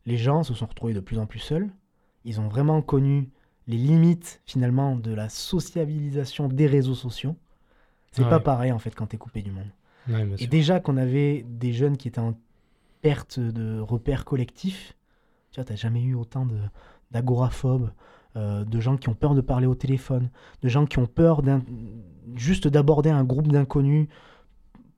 [0.10, 1.70] Les gens se sont retrouvés de plus en plus seuls.
[2.26, 3.30] Ils ont vraiment connu
[3.68, 7.36] les limites finalement de la sociabilisation des réseaux sociaux.
[8.12, 8.30] C'est Ouais.
[8.30, 9.72] pas pareil en fait quand tu es coupé du monde.
[10.08, 10.48] Ouais, Et sûr.
[10.50, 12.34] déjà qu'on avait des jeunes qui étaient en
[13.02, 14.96] perte de repères collectifs,
[15.52, 16.58] tu vois, t'as jamais eu autant de-
[17.12, 17.92] d'agoraphobes,
[18.36, 20.32] euh, de gens qui ont peur de parler au téléphone,
[20.64, 21.44] de gens qui ont peur
[22.36, 24.08] juste d'aborder un groupe d'inconnus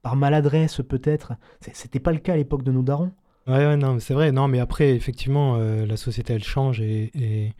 [0.01, 1.33] par maladresse peut-être.
[1.73, 3.11] C'était pas le cas à l'époque de nos darons.
[3.51, 4.31] Ouais, ouais, non, c'est vrai.
[4.31, 7.53] Non, mais après, effectivement, euh, la société, elle change et, et,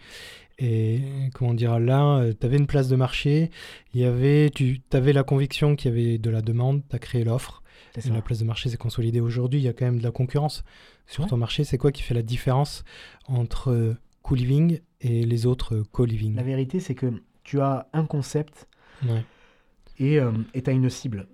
[0.59, 1.01] et
[1.33, 3.49] comment dire, là, tu avais une place de marché,
[3.93, 6.99] il y avait, tu avais la conviction qu'il y avait de la demande, tu as
[6.99, 7.61] créé l'offre,
[8.09, 9.19] la place de marché s'est consolidée.
[9.19, 10.63] Aujourd'hui, il y a quand même de la concurrence
[11.07, 11.29] sur Ouais.
[11.29, 11.63] ton marché.
[11.65, 12.85] C'est quoi qui fait la différence
[13.27, 16.35] entre euh, co-living et les autres euh, co-living?
[16.35, 17.07] La vérité, c'est que
[17.43, 18.67] tu as un concept
[19.05, 19.25] Ouais.
[19.99, 20.19] et
[20.63, 21.27] tu as une cible.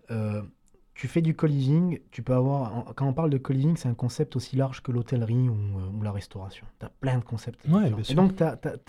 [0.98, 2.96] Tu fais du co-living, tu peux avoir.
[2.96, 6.02] Quand on parle de co-living, c'est un concept aussi large que l'hôtellerie ou, euh, ou
[6.02, 6.66] la restauration.
[6.80, 7.64] Tu as plein de concepts.
[7.68, 8.16] Ouais, bien Et sûr.
[8.16, 8.44] donc, tu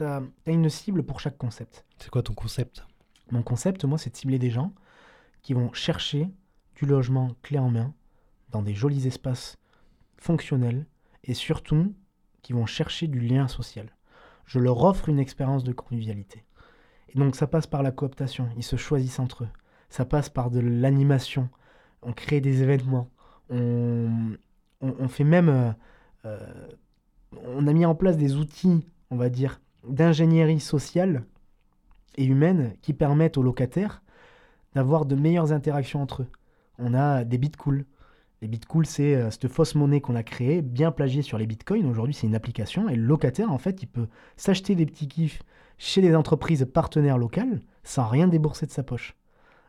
[0.04, 1.84] as, une cible pour chaque concept.
[1.98, 2.86] C'est quoi ton concept?
[3.30, 4.72] Mon concept, moi, c'est de cibler des gens
[5.42, 6.30] qui vont chercher
[6.76, 7.92] du logement clé en main
[8.52, 9.58] dans des jolis espaces
[10.16, 10.86] fonctionnels
[11.24, 11.94] et surtout
[12.40, 13.94] qui vont chercher du lien social.
[14.46, 16.42] Je leur offre une expérience de convivialité.
[17.10, 19.50] Et donc ça passe par la cooptation, ils se choisissent entre eux.
[19.90, 21.50] Ça passe par de l'animation,
[22.02, 23.10] on crée des événements,
[23.50, 25.48] on, fait même...
[25.48, 25.72] euh,
[26.24, 26.38] euh,
[27.44, 31.24] on a mis en place des outils, on va dire, d'ingénierie sociale
[32.16, 34.02] et humaine qui permettent aux locataires
[34.74, 36.28] d'avoir de meilleures interactions entre eux.
[36.78, 37.84] On a des bitcool.
[38.40, 41.86] Les bitcool, c'est euh, cette fausse monnaie qu'on a créée, bien plagiée sur les bitcoins.
[41.86, 44.06] Aujourd'hui, c'est une application et le locataire, en fait, il peut
[44.36, 45.42] s'acheter des petits kiffs
[45.76, 49.16] chez des entreprises partenaires locales sans rien débourser de sa poche.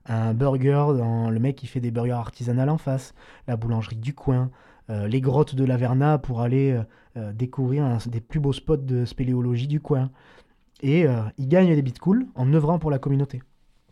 [0.05, 3.13] Un burger, dans le mec qui fait des burgers artisanales en face,
[3.47, 4.49] la boulangerie du coin,
[4.89, 6.83] euh, les grottes de l'Averna pour aller euh,
[7.17, 10.09] euh, découvrir un- des plus beaux spots de spéléologie du coin.
[10.81, 11.05] Et
[11.38, 13.43] il gagne des bitcool en œuvrant pour la communauté,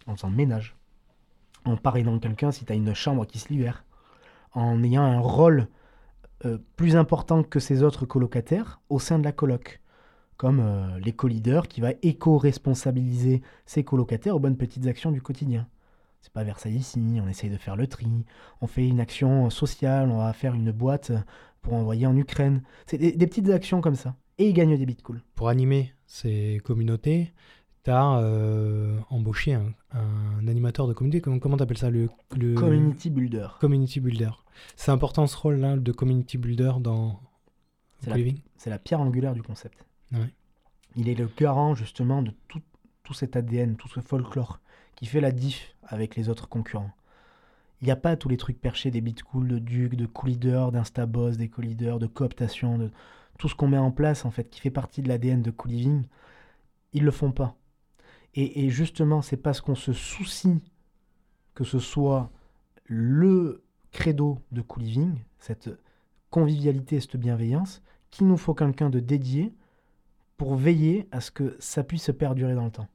[0.06, 0.78] en faisant ménage,
[1.66, 3.84] en parrainant quelqu'un si tu as une chambre qui se libère,
[4.54, 5.68] en ayant un rôle
[6.78, 9.82] plus important que ses autres colocataires au sein de la coloc,
[10.38, 10.64] comme
[11.04, 15.68] l'éco-leader qui va éco-responsabiliser ses colocataires aux bonnes petites actions du quotidien.
[16.28, 18.06] C'est pas Versailles ici, on essaye de faire le tri,
[18.60, 21.14] on fait une action sociale, on va faire une boîte
[21.62, 22.64] pour envoyer en Ukraine.
[22.86, 24.14] C'est des, des petites actions comme ça.
[24.38, 25.22] Et il gagne des bitcool.
[25.36, 27.32] Pour animer ces communautés,
[27.86, 28.04] tu as
[29.10, 31.22] embauché un, un animateur de communauté.
[31.22, 33.48] Comment comment t'appelles ça le, le Community builder.
[33.62, 34.32] community builder.
[34.76, 37.22] C'est important ce rôle-là de community builder dans
[38.00, 39.86] C'est le la- co-living C'est la pierre angulaire du concept.
[40.12, 40.34] Ouais.
[40.98, 42.62] Il est le garant justement de tout,
[43.04, 44.60] tout cet ADN, tout ce folklore
[44.98, 46.92] qui fait la diff avec les autres concurrents.
[47.82, 51.38] Il n'y a pas tous les trucs perchés des bitcool, de Duke, de co-leader, d'Instaboss,
[51.38, 52.92] des co-leaders, de cooptation, de
[53.38, 56.04] tout ce qu'on met en place en fait qui fait partie de l'ADN de co-living.
[56.94, 57.56] Ils le font pas.
[58.34, 60.60] Et, et justement, c'est parce qu'on se soucie
[61.54, 62.32] que ce soit
[62.86, 65.70] le credo de co-living, cette
[66.32, 69.54] convivialité et cette bienveillance, qu'il nous faut quelqu'un de dédié
[70.38, 72.88] pour veiller à ce que ça puisse perdurer dans le temps.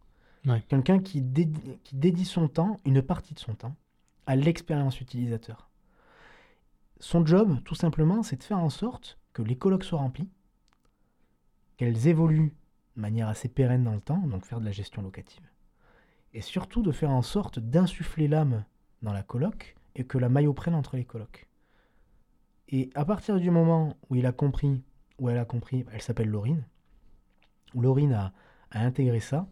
[0.69, 3.77] Quelqu'un qui dédie, son temps, une partie de son temps,
[4.27, 5.69] à l'expérience utilisateur.
[6.99, 10.29] Son job, tout simplement, c'est de faire en sorte que les colocs soient remplis,
[11.77, 12.55] qu'elles évoluent
[12.97, 15.49] de manière assez pérenne dans le temps, donc faire de la gestion locative.
[16.35, 18.65] Et surtout de faire en sorte d'insuffler l'âme
[19.03, 21.47] dans la coloc et que la maillot prenne entre les colocs.
[22.69, 24.83] Et à partir du moment où il a compris,
[25.19, 26.65] où elle a compris, elle s'appelle Laurine,
[27.75, 28.33] où Laurine a
[28.73, 29.47] intégré ça,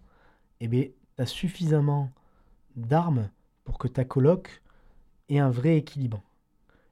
[0.61, 0.85] eh bien,
[1.17, 2.11] tu as suffisamment
[2.77, 3.31] d'armes
[3.65, 4.63] pour que ta coloc
[5.29, 6.23] ait un vrai équilibre.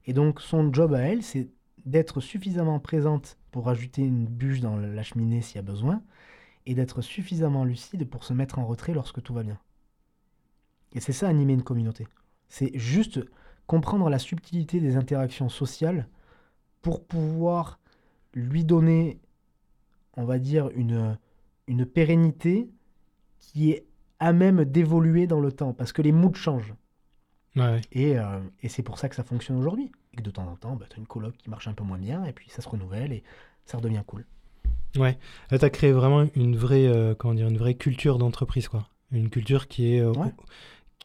[0.06, 1.48] Et donc, son job à elle, c'est
[1.84, 6.02] d'être suffisamment présente pour ajouter une bûche dans la cheminée s'il y a besoin,
[6.66, 9.58] et d'être suffisamment lucide pour se mettre en retrait lorsque tout va bien.
[10.94, 12.06] Et c'est ça animer une communauté.
[12.48, 13.20] C'est juste
[13.66, 16.08] comprendre la subtilité des interactions sociales
[16.82, 17.78] pour pouvoir
[18.34, 19.18] lui donner,
[20.16, 21.18] on va dire, une,
[21.66, 22.70] une pérennité
[23.38, 23.84] qui est
[24.20, 26.74] à même d'évoluer dans le temps, parce que les moods changent.
[27.56, 27.80] Ouais.
[27.92, 29.90] Et, euh, et c'est pour ça que ça fonctionne aujourd'hui.
[30.12, 31.84] Et que de temps en temps, bah, tu as une coloc qui marche un peu
[31.84, 33.22] moins bien, et puis ça se renouvelle, et
[33.64, 34.24] ça redevient cool.
[34.96, 35.18] Ouais.
[35.50, 38.88] Là, tu as créé vraiment une vraie, euh, comment dire, une vraie culture d'entreprise, quoi.
[39.12, 40.00] Une culture qui est.
[40.00, 40.32] euh, Ouais.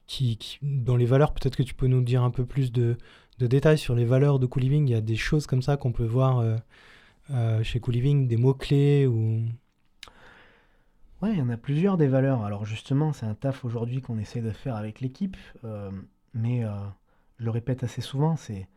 [0.08, 2.98] qui, qui- dans les valeurs, peut-être que tu peux nous dire un peu plus de,
[3.40, 4.88] de détails sur les valeurs de co-living.
[4.88, 6.44] Il y a des choses comme ça qu'on peut voir
[7.64, 9.42] chez co-living, des mots-clés ou.
[11.24, 12.44] Ouais, il y en a plusieurs des valeurs.
[12.44, 15.90] Alors justement, c'est un taf aujourd'hui qu'on essaie de faire avec l'équipe, euh,
[16.34, 16.72] mais euh,
[17.40, 18.68] je le répète assez souvent, c'est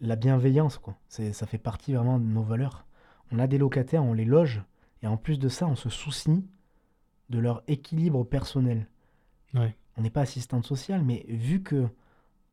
[0.00, 0.96] la bienveillance, quoi.
[1.06, 2.88] C'est, ça fait partie vraiment de nos valeurs.
[3.30, 4.64] On a des locataires, on les loge,
[5.00, 6.44] et en plus de ça, on se soucie
[7.30, 8.88] de leur équilibre personnel.
[9.54, 9.76] Ouais.
[9.96, 11.86] On n'est pas assistante sociale, mais vu que,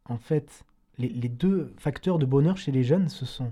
[0.05, 0.63] en fait,
[0.99, 3.51] les, les deux facteurs de bonheur chez les jeunes, ce sont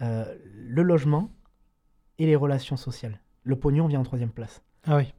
[0.00, 1.30] euh, le logement
[2.16, 3.20] et les relations sociales.
[3.42, 4.62] Le pognon vient en troisième place.
[4.84, 5.12] Ah oui.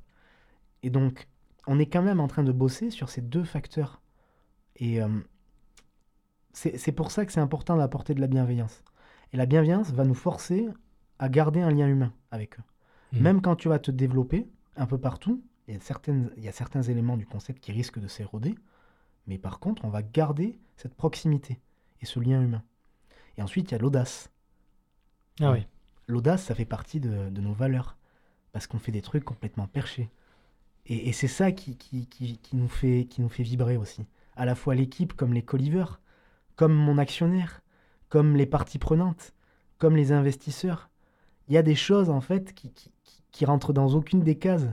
[0.84, 1.28] Et donc,
[1.68, 4.02] on est quand même en train de bosser sur ces deux facteurs.
[4.78, 5.08] Et euh,
[6.54, 8.84] c'est pour ça que c'est important d'apporter de la bienveillance.
[9.34, 10.68] Et la bienveillance va nous forcer
[11.20, 12.64] à garder un lien humain avec eux.
[13.14, 13.22] Mhm.
[13.22, 16.48] Même quand tu vas te développer un peu partout, il y, a certaines, il y
[16.48, 18.56] a certains éléments du concept qui risquent de s'éroder.
[19.28, 21.60] Mais par contre, on va garder cette proximité
[22.02, 22.64] et ce lien humain.
[23.38, 24.32] Et ensuite, il y a l'audace.
[25.40, 25.68] Ah oui.
[26.08, 27.98] L'audace, ça fait partie de, de nos valeurs.
[28.52, 30.10] Parce qu'on fait des trucs complètement perchés.
[30.88, 34.06] Et, c'est ça qui, qui, qui- nous fait, qui nous fait vibrer aussi.
[34.36, 36.02] À la fois l'équipe, comme les coliveurs,
[36.56, 37.62] comme mon actionnaire,
[38.10, 39.34] comme les parties prenantes,
[39.78, 40.90] comme les investisseurs.
[41.48, 44.38] Il y a des choses, en fait, qui, qui, qui- qui rentrent dans aucune des
[44.38, 44.68] cases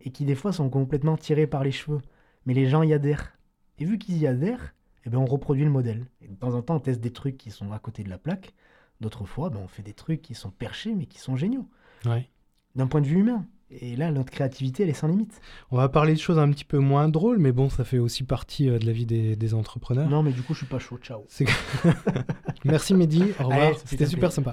[0.00, 2.00] et qui, des fois, sont complètement tirées par les cheveux.
[2.46, 3.36] Mais les gens y adhèrent.
[3.78, 6.06] Et vu qu'ils y adhèrent, eh ben, on reproduit le modèle.
[6.20, 8.18] Et de temps en temps, on teste des trucs qui sont à côté de la
[8.18, 8.54] plaque.
[9.00, 11.68] D'autres fois, ben, on fait des trucs qui sont perchés, mais qui sont géniaux
[12.06, 12.28] Ouais.
[12.74, 13.46] D'un point de vue humain.
[13.80, 15.40] Et là, notre créativité, elle est sans limite.
[15.70, 18.22] On va parler de choses un petit peu moins drôles, mais bon, ça fait aussi
[18.22, 20.08] partie euh, de la vie des, des entrepreneurs.
[20.08, 20.98] Non, mais du coup, je suis pas chaud.
[20.98, 21.24] Ciao.
[22.64, 23.72] Merci Mehdi, au revoir.
[23.84, 24.52] C'était super sympa.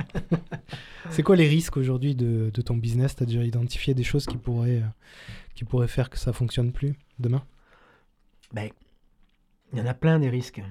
[1.11, 3.15] C'est quoi les risques aujourd'hui de, de ton business?
[3.15, 4.87] T'as déjà identifié des choses qui pourraient, euh,
[5.55, 7.43] qui pourraient faire que ça fonctionne plus demain?
[8.53, 8.69] Ben,
[9.73, 10.61] il y en a plein des risques.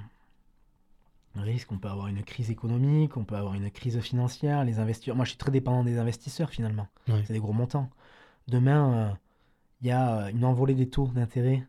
[1.37, 5.15] Risque, on peut avoir une crise économique, on peut avoir une crise financière, les investisseurs.
[5.17, 6.89] Moi, je suis très dépendant des investisseurs finalement.
[7.25, 7.89] C'est des gros montants.
[8.49, 9.13] Demain, euh,
[9.81, 11.67] il y a euh, une envolée des taux d'intérêt.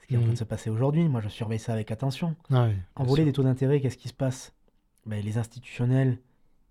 [0.00, 0.34] Ce qui est en train Mhm.
[0.34, 1.08] de se passer aujourd'hui.
[1.08, 2.36] Moi, je surveille ça avec attention.
[2.50, 4.52] Ah oui, Envolée des taux d'intérêt, qu'est-ce qui se passe?
[5.06, 6.18] Ben, Les institutionnels,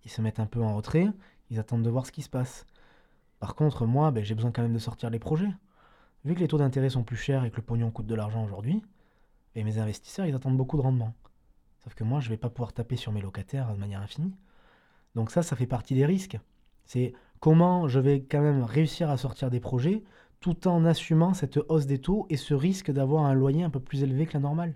[0.05, 1.07] ils se mettent un peu en retrait,
[1.49, 2.65] ils attendent de voir ce qui se passe.
[3.39, 5.49] Par contre, moi, ben, j'ai besoin quand même de sortir les projets.
[6.25, 8.43] Vu que les taux d'intérêt sont plus chers et que le pognon coûte de l'argent
[8.45, 8.83] aujourd'hui,
[9.55, 11.13] ben, mes investisseurs, ils attendent beaucoup de rendement.
[11.83, 14.35] Sauf que moi, je vais pas pouvoir taper sur mes locataires de manière infinie.
[15.15, 16.39] Donc ça, ça fait partie des risques.
[16.85, 20.03] C'est comment je vais quand même réussir à sortir des projets
[20.39, 23.79] tout en assumant cette hausse des taux et ce risque d'avoir un loyer un peu
[23.79, 24.75] plus élevé que la normale.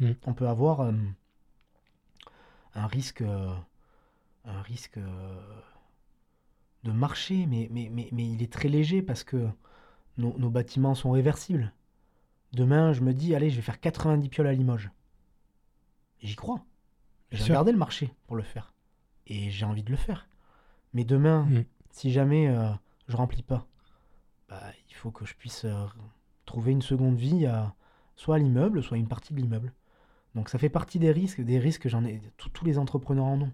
[0.00, 0.12] Mm.
[0.26, 0.92] On peut avoir euh,
[2.74, 3.54] un risque, euh,
[4.44, 5.40] un risque euh,
[6.84, 9.48] de marché, mais, mais, mais, mais il est très léger parce que
[10.18, 11.72] nos, nos bâtiments sont réversibles.
[12.52, 14.90] Demain, je me dis, allez, je vais faire 90 pioles à Limoges.
[16.22, 16.60] J'y crois.
[17.30, 18.72] J'ai regardé le marché pour le faire.
[19.26, 20.28] Et j'ai envie de le faire.
[20.92, 21.64] Mais demain, Mm.
[21.90, 22.70] si jamais euh,
[23.08, 23.66] je remplis pas,
[24.48, 25.86] bah, il faut que je puisse euh,
[26.44, 27.74] trouver une seconde vie à
[28.16, 29.72] soit à l'immeuble, soit à une partie de l'immeuble.
[30.34, 33.40] Donc ça fait partie des risques, des risques, j'en ai, tous- tous les entrepreneurs en
[33.40, 33.52] ont.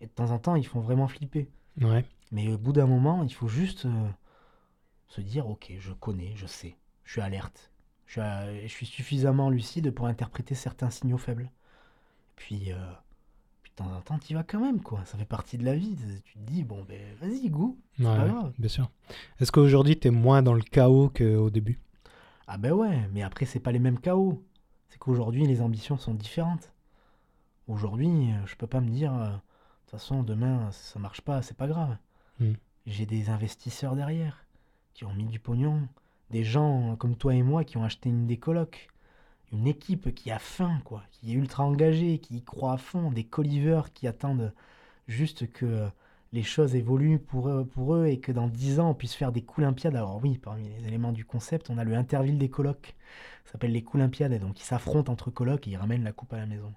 [0.00, 1.48] Et de temps en temps, ils font vraiment flipper.
[1.80, 2.04] Ouais.
[2.32, 4.08] Mais au bout d'un moment, il faut juste euh,
[5.08, 7.70] se dire, ok, je connais, je sais, je suis alerte,
[8.06, 11.50] je suis, à- je suis suffisamment lucide pour interpréter certains signaux faibles.
[12.40, 12.76] Puis, euh,
[13.62, 15.04] puis de temps en temps, tu vas quand même, quoi.
[15.04, 15.94] Ça fait partie de la vie.
[16.24, 17.78] Tu te dis, bon, ben vas-y, goût.
[17.98, 18.52] Ouais, pas grave.
[18.58, 18.90] bien sûr.
[19.38, 21.78] Est-ce qu'aujourd'hui, tu es moins dans le chaos qu'au début?
[22.46, 24.42] Ah ben ouais, mais après, c'est pas les mêmes chaos.
[24.88, 26.72] C'est qu'aujourd'hui, les ambitions sont différentes.
[27.68, 29.32] Aujourd'hui, euh, je peux pas me dire, euh, de
[29.82, 31.94] toute façon, demain, ça marche pas, c'est pas grave.
[32.40, 32.54] Hmm.
[32.86, 34.46] J'ai des investisseurs derrière
[34.94, 35.86] qui ont mis du pognon,
[36.30, 38.88] des gens comme toi et moi qui ont acheté une des colocs,
[39.52, 43.10] une équipe qui a faim, quoi, qui est ultra engagée, qui y croit à fond,
[43.10, 44.52] des coliveurs qui attendent
[45.08, 45.88] juste que euh,
[46.32, 49.32] les choses évoluent pour eux, pour eux et que dans 10 ans on puisse faire
[49.32, 49.96] des Coolympiades.
[49.96, 52.94] Alors oui, parmi les éléments du concept, on a le Interville des colocs,
[53.44, 56.32] ça s'appelle les Coolympiades, et donc ils s'affrontent entre colocs et ils ramènent la coupe
[56.32, 56.72] à la maison.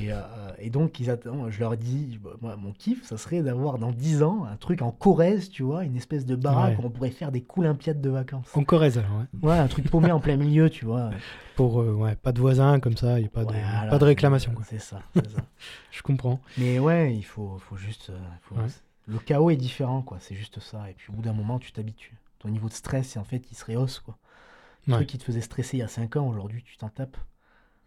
[0.00, 0.20] Et, euh,
[0.58, 4.22] et donc ils attendent, je leur dis, moi mon kiff, ça serait d'avoir dans 10
[4.22, 6.84] ans un truc en Corrèze, tu vois, une espèce de baraque Ouais.
[6.84, 8.46] où on pourrait faire des Coolympiades de vacances.
[8.54, 9.48] En Corrèze, alors, ouais.
[9.50, 11.10] Ouais, un truc paumé en plein milieu, tu vois.
[11.56, 13.98] Pour, euh, ouais, pas de voisins comme ça, il n'y a pas, de, Voilà, pas
[13.98, 14.52] de réclamation.
[14.64, 15.40] C'est ça, c'est ça.
[15.90, 16.40] Je comprends.
[16.58, 18.10] Mais ouais, il faut, faut juste.
[18.10, 18.66] euh, faut- Ouais.
[19.08, 20.18] Le chaos est différent, quoi.
[20.20, 20.88] C'est juste ça.
[20.88, 22.16] Et puis au bout d'un moment, tu t'habitues.
[22.38, 24.16] Ton niveau de stress, en fait, il se rehausse, quoi.
[24.86, 27.16] Le truc qui te faisait stresser il y a 5 ans, aujourd'hui, tu t'en tapes.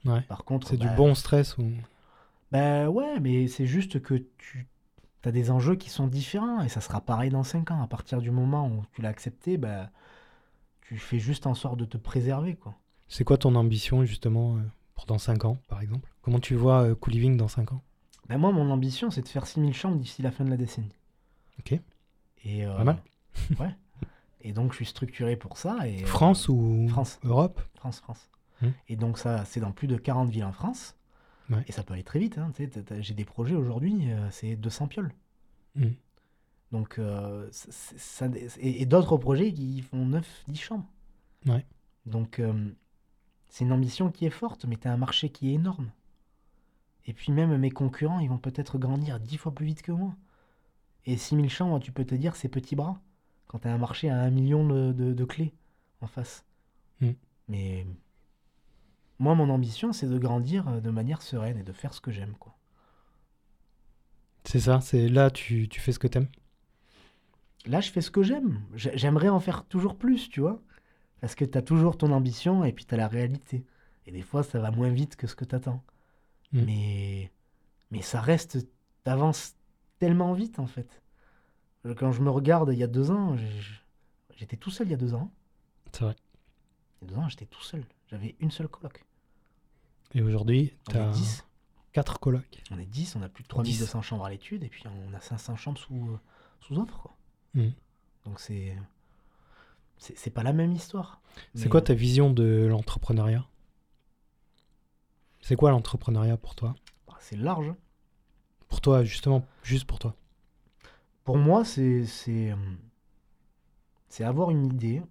[0.05, 0.21] Ouais.
[0.21, 0.67] Par contre.
[0.67, 1.71] C'est bah, du bon stress ou...
[2.51, 4.67] Bah ouais, mais c'est juste que tu
[5.23, 6.61] as des enjeux qui sont différents.
[6.61, 7.81] Et ça sera pareil dans 5 ans.
[7.81, 9.89] À partir du moment où tu l'as accepté, bah.
[10.81, 12.75] Tu fais juste en sorte de te préserver, quoi.
[13.07, 14.59] C'est quoi ton ambition, justement, euh,
[14.93, 16.07] pour dans 5 ans, par exemple?
[16.21, 17.81] Comment tu vois euh, Co-Living dans 5 ans?
[18.29, 20.93] Bah moi, mon ambition, c'est de faire 6000 chambres d'ici la fin de la décennie.
[21.59, 21.79] Ok.
[22.43, 22.97] Et, euh, Pas mal.
[23.59, 23.75] ouais.
[24.41, 25.87] Et donc, je suis structuré pour ça.
[25.87, 27.19] Et, euh, France ou France.
[27.23, 27.59] Europe?
[27.75, 28.29] France, France.
[28.61, 28.69] Hmm.
[28.87, 30.95] Et donc, ça, c'est dans plus de 40 villes en France.
[31.49, 31.63] Ouais.
[31.67, 32.37] Et ça peut aller très vite.
[32.37, 32.51] hein,
[32.99, 35.13] J'ai des projets aujourd'hui, euh, c'est 200 pioles.
[35.75, 35.89] Hmm.
[36.71, 38.27] Donc, euh, ça,
[38.59, 40.87] et, et d'autres projets qui font 9-10 chambres.
[41.45, 41.65] Ouais.
[42.05, 42.69] Donc, euh,
[43.49, 45.91] c'est une ambition qui est forte, mais tu as un marché qui est énorme.
[47.05, 50.15] Et puis même mes concurrents, ils vont peut-être grandir 10 fois plus vite que moi.
[51.05, 52.99] Et 6000 chambres, tu peux te dire, c'est petit bras.
[53.47, 55.53] Quand tu as un marché à 1 million de, de- de clés
[56.01, 56.43] en face.
[57.01, 57.11] Mm.
[57.47, 57.85] Mais
[59.19, 62.11] moi, mon ambition, c'est de grandir euh, de manière sereine et de faire ce que
[62.11, 62.35] j'aime.
[62.39, 62.55] quoi.
[64.45, 66.29] C'est ça, c'est là tu, tu fais ce que t'aimes?
[67.65, 68.61] Là, je fais ce que j'aime.
[68.75, 70.61] J'ai- J'aimerais en faire toujours plus, tu vois.
[71.21, 73.65] Parce que tu as toujours ton ambition et puis tu as la réalité.
[74.07, 75.83] Et des fois, ça va moins vite que ce que tu attends.
[76.53, 76.65] Mm.
[76.65, 77.31] Mais,
[77.91, 78.67] mais ça reste.
[79.03, 79.55] T'avances
[79.99, 81.01] tellement vite, en fait.
[81.97, 83.37] Quand je me regarde il y a deux ans,
[84.35, 85.31] j'étais tout seul il y a deux ans.
[85.91, 86.15] C'est vrai.
[87.05, 87.83] Deux ans, j'étais tout seul.
[88.09, 89.05] J'avais une seule coloc.
[90.13, 91.45] Et aujourd'hui, t'as est 10.
[91.91, 92.63] quatre colocs.
[92.71, 95.19] On est 10, on a plus de 3200 chambres à l'étude et puis on a
[95.19, 96.19] 500 chambres sous, euh,
[96.61, 96.97] sous offre.
[96.99, 97.15] Quoi.
[97.53, 97.69] Mm.
[98.25, 98.75] Donc c'est.
[99.97, 101.21] C'est pas la même histoire.
[101.55, 103.45] C'est quoi euh, ta vision de l'entrepreneuriat?
[105.41, 106.75] C'est quoi l'entrepreneuriat pour toi?
[107.07, 107.73] Bah, C'est large.
[108.67, 110.15] Pour toi, justement, juste pour toi.
[111.23, 112.55] Pour moi, c'est c'est euh,
[114.09, 115.01] c'est avoir une idée,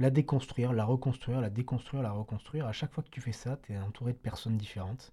[0.00, 2.66] la déconstruire, la reconstruire, la déconstruire, la reconstruire.
[2.66, 5.12] À chaque fois que tu fais ça, tu es entouré de personnes différentes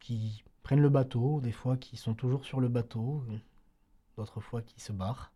[0.00, 3.24] qui prennent le bateau, des fois qui sont toujours sur le bateau,
[4.16, 5.32] d'autres fois qui se barrent.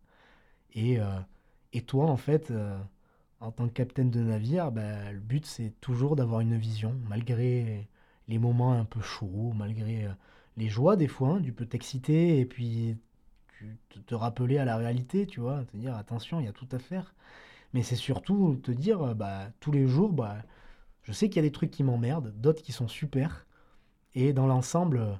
[0.73, 1.19] Et, euh,
[1.87, 2.77] toi, en fait, euh,
[3.39, 7.89] en tant que capitaine de navire, bah, le but, c'est toujours d'avoir une vision, malgré
[8.27, 10.11] les moments un peu chauds, malgré euh,
[10.57, 12.97] les joies des fois, hein, tu peux t'exciter et puis
[13.57, 16.53] tu, te, te rappeler à la réalité, tu vois, te dire attention, il y a
[16.53, 17.15] tout à faire.
[17.73, 20.37] Mais c'est surtout te dire, euh, bah, tous les jours, bah,
[21.03, 23.45] je sais qu'il y a des trucs qui m'emmerdent, d'autres qui sont super.
[24.13, 25.13] Et dans l'ensemble, euh,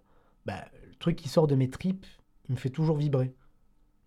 [0.46, 2.06] bah, le truc qui sort de mes tripes,
[2.50, 3.34] il me fait toujours vibrer.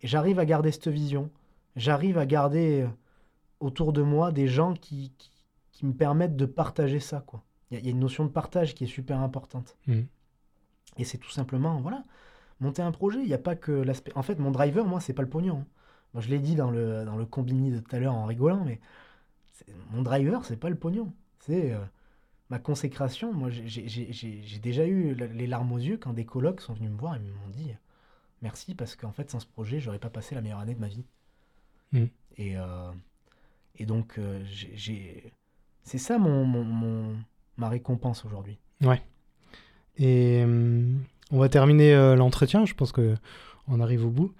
[0.01, 1.31] Et j'arrive à garder cette vision.
[1.75, 2.87] J'arrive à garder euh,
[3.59, 5.31] autour de moi des gens qui, qui,
[5.71, 7.43] qui me permettent de partager ça, quoi.
[7.71, 9.75] Il y, y a une notion de partage qui est super importante.
[9.87, 10.01] Mm.
[10.97, 12.05] Et c'est tout simplement, voilà,
[12.59, 13.19] monter un projet.
[13.21, 14.11] Il n'y a pas que l'aspect.
[14.15, 15.57] En fait, mon driver, moi, c'est pas le pognon.
[15.61, 15.65] hein.
[16.15, 18.63] Moi, je l'ai dit dans le, dans le combini de tout à l'heure en rigolant,
[18.63, 18.79] mais
[19.91, 21.11] mon driver, c'est pas le pognon.
[21.41, 21.79] C'est euh,
[22.49, 23.33] ma consécration.
[23.33, 27.15] Moi, j'ai- déjà eu les larmes aux yeux quand des colocs sont venus me voir
[27.17, 27.69] et m'ont dit
[28.41, 30.87] merci parce qu'en fait, sans ce projet, j'aurais pas passé la meilleure année de ma
[30.87, 31.03] vie.
[31.91, 32.05] Mm.
[32.37, 32.91] Et, euh,
[33.75, 35.33] et donc, euh, j'ai-.
[35.83, 37.17] C'est ça mon, mon- mon-
[37.57, 38.57] ma récompense aujourd'hui.
[39.97, 43.15] Et hum, on va terminer euh, l'entretien, je pense que
[43.67, 44.33] on arrive au bout.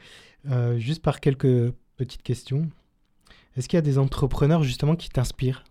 [0.50, 2.70] Euh, juste par quelques petites questions.
[3.56, 5.64] Est-ce qu'il y a des entrepreneurs justement qui t'inspirent?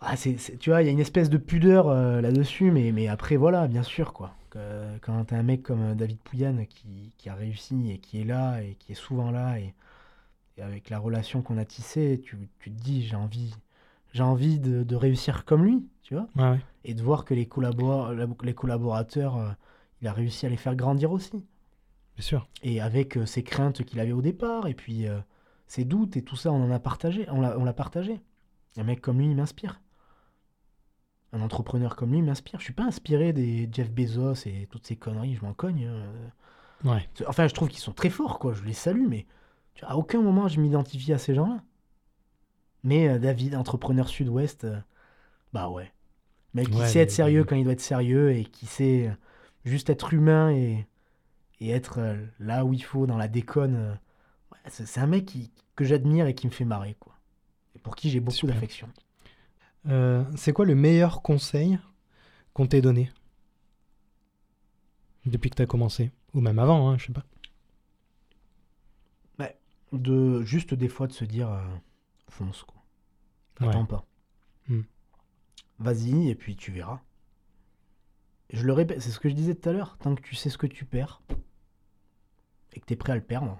[0.00, 3.36] Ah, tu vois, il y a une espèce de pudeur euh, là-dessus, mais, mais après,
[3.36, 4.34] voilà, bien sûr, quoi.
[4.50, 8.20] Que- quand t'as un mec comme euh, David Pouyanne qui, qui a réussi et qui
[8.20, 9.74] est là et qui est souvent là, et,
[10.58, 13.54] et avec la relation qu'on a tissée, tu, tu te dis, j'ai envie,
[14.12, 16.60] j'ai envie de, de réussir comme lui, tu vois, ouais.
[16.84, 19.50] et de voir que les, collabora- les collaborateurs, euh,
[20.02, 21.44] il a réussi à les faire grandir aussi.
[22.16, 22.48] Bien sûr.
[22.62, 25.18] Et avec euh, ses craintes qu'il avait au départ, et puis euh,
[25.66, 28.20] ses doutes et tout ça, on en a partagé, on l'a, partagé.
[28.76, 29.80] Un mec comme lui, il m'inspire.
[31.32, 32.58] Un entrepreneur comme lui m'inspire.
[32.60, 35.86] Je suis pas inspiré des Jeff Bezos et toutes ces conneries, je m'en cogne.
[35.86, 36.02] hein.
[36.84, 37.08] Ouais.
[37.26, 38.52] Enfin, je trouve qu'ils sont très forts, quoi.
[38.52, 39.26] Je les salue, mais
[39.74, 41.62] tu vois, à aucun moment je m'identifie à ces gens-là.
[42.84, 44.78] Mais euh, David, entrepreneur sud-ouest, euh,
[45.52, 45.90] bah ouais.
[46.54, 49.08] Mec qui Ouais, sait mais- être sérieux quand il doit être sérieux et qui sait
[49.08, 49.12] euh,
[49.64, 50.86] juste être humain et,
[51.62, 53.76] et être euh, là où il faut dans la déconne.
[53.76, 53.94] euh,
[54.68, 57.16] c'est un mec qui, que j'admire et qui me fait marrer, quoi.
[57.74, 58.88] Et pour qui j'ai beaucoup d'affection.
[59.86, 61.78] Euh, c'est quoi le meilleur conseil
[62.52, 63.10] qu'on t'ait donné?
[65.24, 67.24] Depuis que t'as commencé Ou même avant, hein, je sais pas.
[69.92, 71.60] De juste des fois de se dire, euh,
[72.30, 72.82] fonce, quoi.
[73.60, 73.86] Attends Ouais.
[73.86, 74.06] pas.
[74.68, 74.80] Hmm.
[75.80, 77.00] Vas-y, et puis tu verras.
[78.54, 79.98] Je le répète, c'est ce que je disais tout à l'heure.
[79.98, 81.20] Tant que tu sais ce que tu perds
[82.74, 83.58] et que tu es prêt à le perdre,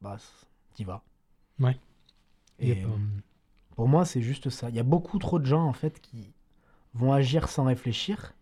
[0.00, 1.02] bah, c- t'y vas.
[1.60, 1.78] Ouais.
[2.60, 2.88] Et pas-
[3.76, 4.70] pour moi, c'est juste ça.
[4.70, 6.32] Il y a beaucoup trop de gens, en fait, qui
[6.94, 8.34] vont agir sans réfléchir.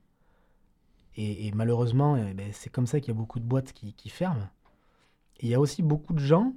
[1.16, 3.94] Et, et malheureusement, eh ben, c'est comme ça qu'il y a beaucoup de boîtes qui,
[3.94, 4.48] qui ferment.
[5.40, 6.54] Et il y a aussi beaucoup de gens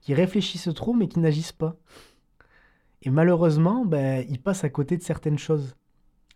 [0.00, 1.76] qui réfléchissent trop, mais qui n'agissent pas.
[3.02, 5.74] Et malheureusement, ben, ils passent à côté de certaines choses.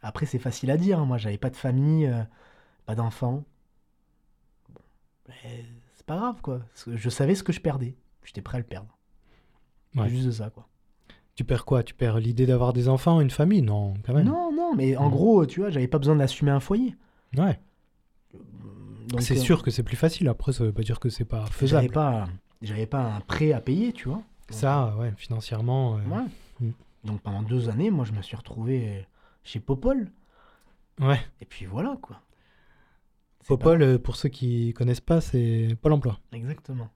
[0.03, 1.01] Après, c'est facile à dire.
[1.01, 1.07] hein.
[1.07, 2.23] Moi, j'avais pas de famille, euh,
[2.87, 3.45] pas d'enfants.
[4.69, 4.81] Bon,
[5.27, 5.67] ben,
[6.03, 6.61] c'est pas grave, quoi.
[6.89, 7.95] Je savais ce que je perdais.
[8.25, 8.89] J'étais prêt à le perdre.
[9.95, 10.09] Ouais.
[10.09, 10.67] Juste de ça, quoi.
[11.37, 11.85] Tu perds quoi?
[11.85, 13.63] Tu perds l'idée d'avoir des enfants, une famille?
[13.63, 14.27] Non, quand même.
[14.27, 16.97] Non, non, mais en gros, tu vois, j'avais pas besoin d'assumer un foyer.
[17.39, 17.61] Ouais.
[19.21, 20.27] C'est euh, sûr que c'est plus facile.
[20.29, 21.93] Après, ça veut pas dire que c'est pas J'avais faisable.
[21.93, 22.27] pas,
[22.63, 24.17] j'avais pas un prêt à payer, tu vois.
[24.19, 25.99] Donc, Ça, ouais, financièrement.
[25.99, 26.25] euh, Ouais.
[26.61, 26.71] Mm.
[27.05, 29.07] Donc pendant deux années, moi, je me suis retrouvé
[29.45, 30.11] chez Popol.
[31.01, 31.21] Ouais.
[31.41, 32.21] Et puis voilà, quoi.
[33.47, 36.19] Popol, pour ceux qui connaissent pas, c'est Pôle emploi.
[36.33, 36.89] Exactement.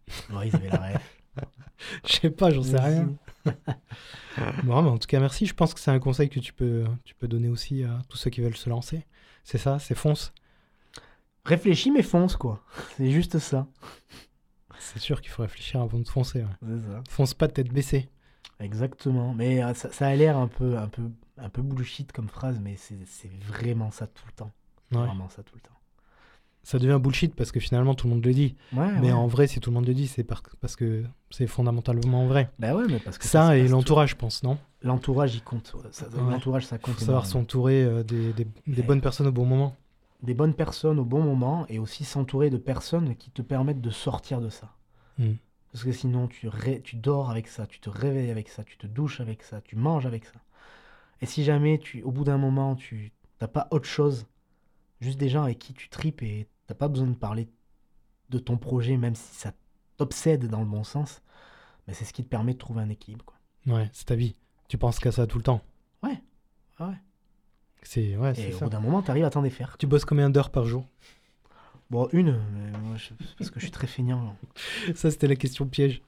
[0.44, 1.00] Ils avaient la rêve.
[2.06, 3.10] Je sais pas, j'en sais rien.
[4.64, 5.44] Bon, mais en tout cas, merci.
[5.46, 8.16] Je pense que c'est un conseil que tu peux, tu peux donner aussi à tous
[8.16, 9.04] ceux qui veulent se lancer.
[9.44, 10.32] C'est ça, c'est fonce.
[11.44, 12.64] Réfléchis, mais fonce, quoi.
[12.96, 13.66] C'est juste ça.
[14.78, 16.40] C'est sûr qu'il faut réfléchir avant de foncer.
[16.40, 16.80] ouais.
[16.90, 17.02] Ça.
[17.08, 18.08] Fonce pas tête baissée.
[18.60, 19.34] Exactement.
[19.34, 22.58] Mais euh, ça, ça a l'air un peu, un, peu, un peu bullshit comme phrase,
[22.60, 24.52] mais c'est c'est vraiment ça tout le temps.
[24.92, 24.98] Ouais.
[25.06, 25.75] Vraiment ça tout le temps.
[26.66, 28.56] Ça devient bullshit parce que finalement tout le monde le dit.
[28.72, 29.12] Ouais, Mais ouais.
[29.12, 32.50] en vrai, si tout le monde le dit, c'est par- parce que c'est fondamentalement vrai.
[32.58, 34.58] Bah ouais, mais parce que Ça et l'entourage, je pense, non?
[34.82, 35.76] L'entourage, il compte.
[35.92, 36.08] Ça-.
[36.16, 36.94] L'entourage, ça compte.
[36.94, 39.76] Faut savoir s'entourer euh, des, des- bonnes personnes au bon moment.
[40.24, 43.90] Des bonnes personnes au bon moment et aussi s'entourer de personnes qui te permettent de
[43.90, 44.72] sortir de ça.
[45.20, 45.34] Mm.
[45.70, 48.76] Parce que sinon, tu, ré- tu dors avec ça, tu te réveilles avec ça, tu
[48.76, 50.40] te douches avec ça, tu manges avec ça.
[51.22, 54.26] Et si jamais, tu, au bout d'un moment, tu n'as pas autre chose,
[55.00, 57.48] juste des gens avec qui tu tripes et t'as pas besoin de parler
[58.30, 59.52] de ton projet, même si ça
[59.96, 61.22] t'obsède dans le bon sens,
[61.86, 63.24] mais c'est ce qui te permet de trouver un équilibre.
[63.24, 63.36] Quoi.
[63.74, 64.34] Ouais, c'est ta vie.
[64.68, 65.60] Tu penses qu'à ça tout le temps.
[66.02, 66.20] Ouais.
[66.78, 66.94] Ah ouais.
[67.82, 69.76] C'est ouais, Et au bout d'un moment, tu arrives à t'en défaire.
[69.78, 70.86] Tu bosses combien d'heures par jour?
[71.88, 74.36] Bon, une, mais moi, je- parce que je suis très feignant.
[74.96, 76.02] Ça, c'était la question piège.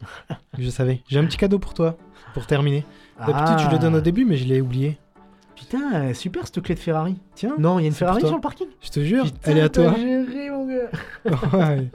[0.59, 1.03] je savais.
[1.09, 1.97] J'ai un petit cadeau pour toi,
[2.35, 2.85] pour terminer.
[3.27, 4.99] D'habitude, je le donne au Ah, début, mais je l'ai oublié.
[5.59, 7.17] Putain, super cette clé de Ferrari.
[7.35, 8.29] Tiens, Non, il y a une Ferrari toi.
[8.29, 8.69] sur le parking.
[8.81, 9.95] je te jure, Putain, elle est à toi.
[9.97, 10.91] géré, mon gars.
[11.53, 11.89] Ouais.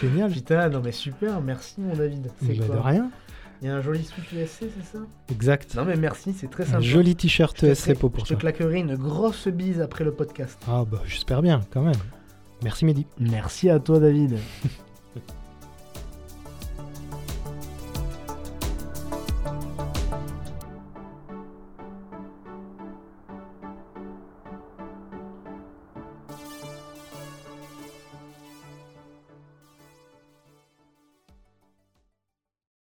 [0.00, 0.30] Génial.
[0.30, 2.28] Putain, non mais super, merci mon David.
[2.42, 3.10] C'est Bah, de quoi rien.
[3.60, 4.98] Il y a un joli sweat USC, c'est ça?
[5.32, 5.74] Exact.
[5.74, 6.80] Non mais merci, c'est très Un sympa.
[6.80, 8.40] joli t-shirt ESC pour pour Je te toi.
[8.52, 10.60] claquerai une grosse bise après le podcast.
[10.68, 11.94] Ah bah j'espère bien, quand même.
[12.62, 13.06] Merci Mehdi.
[13.18, 14.38] Merci à toi David.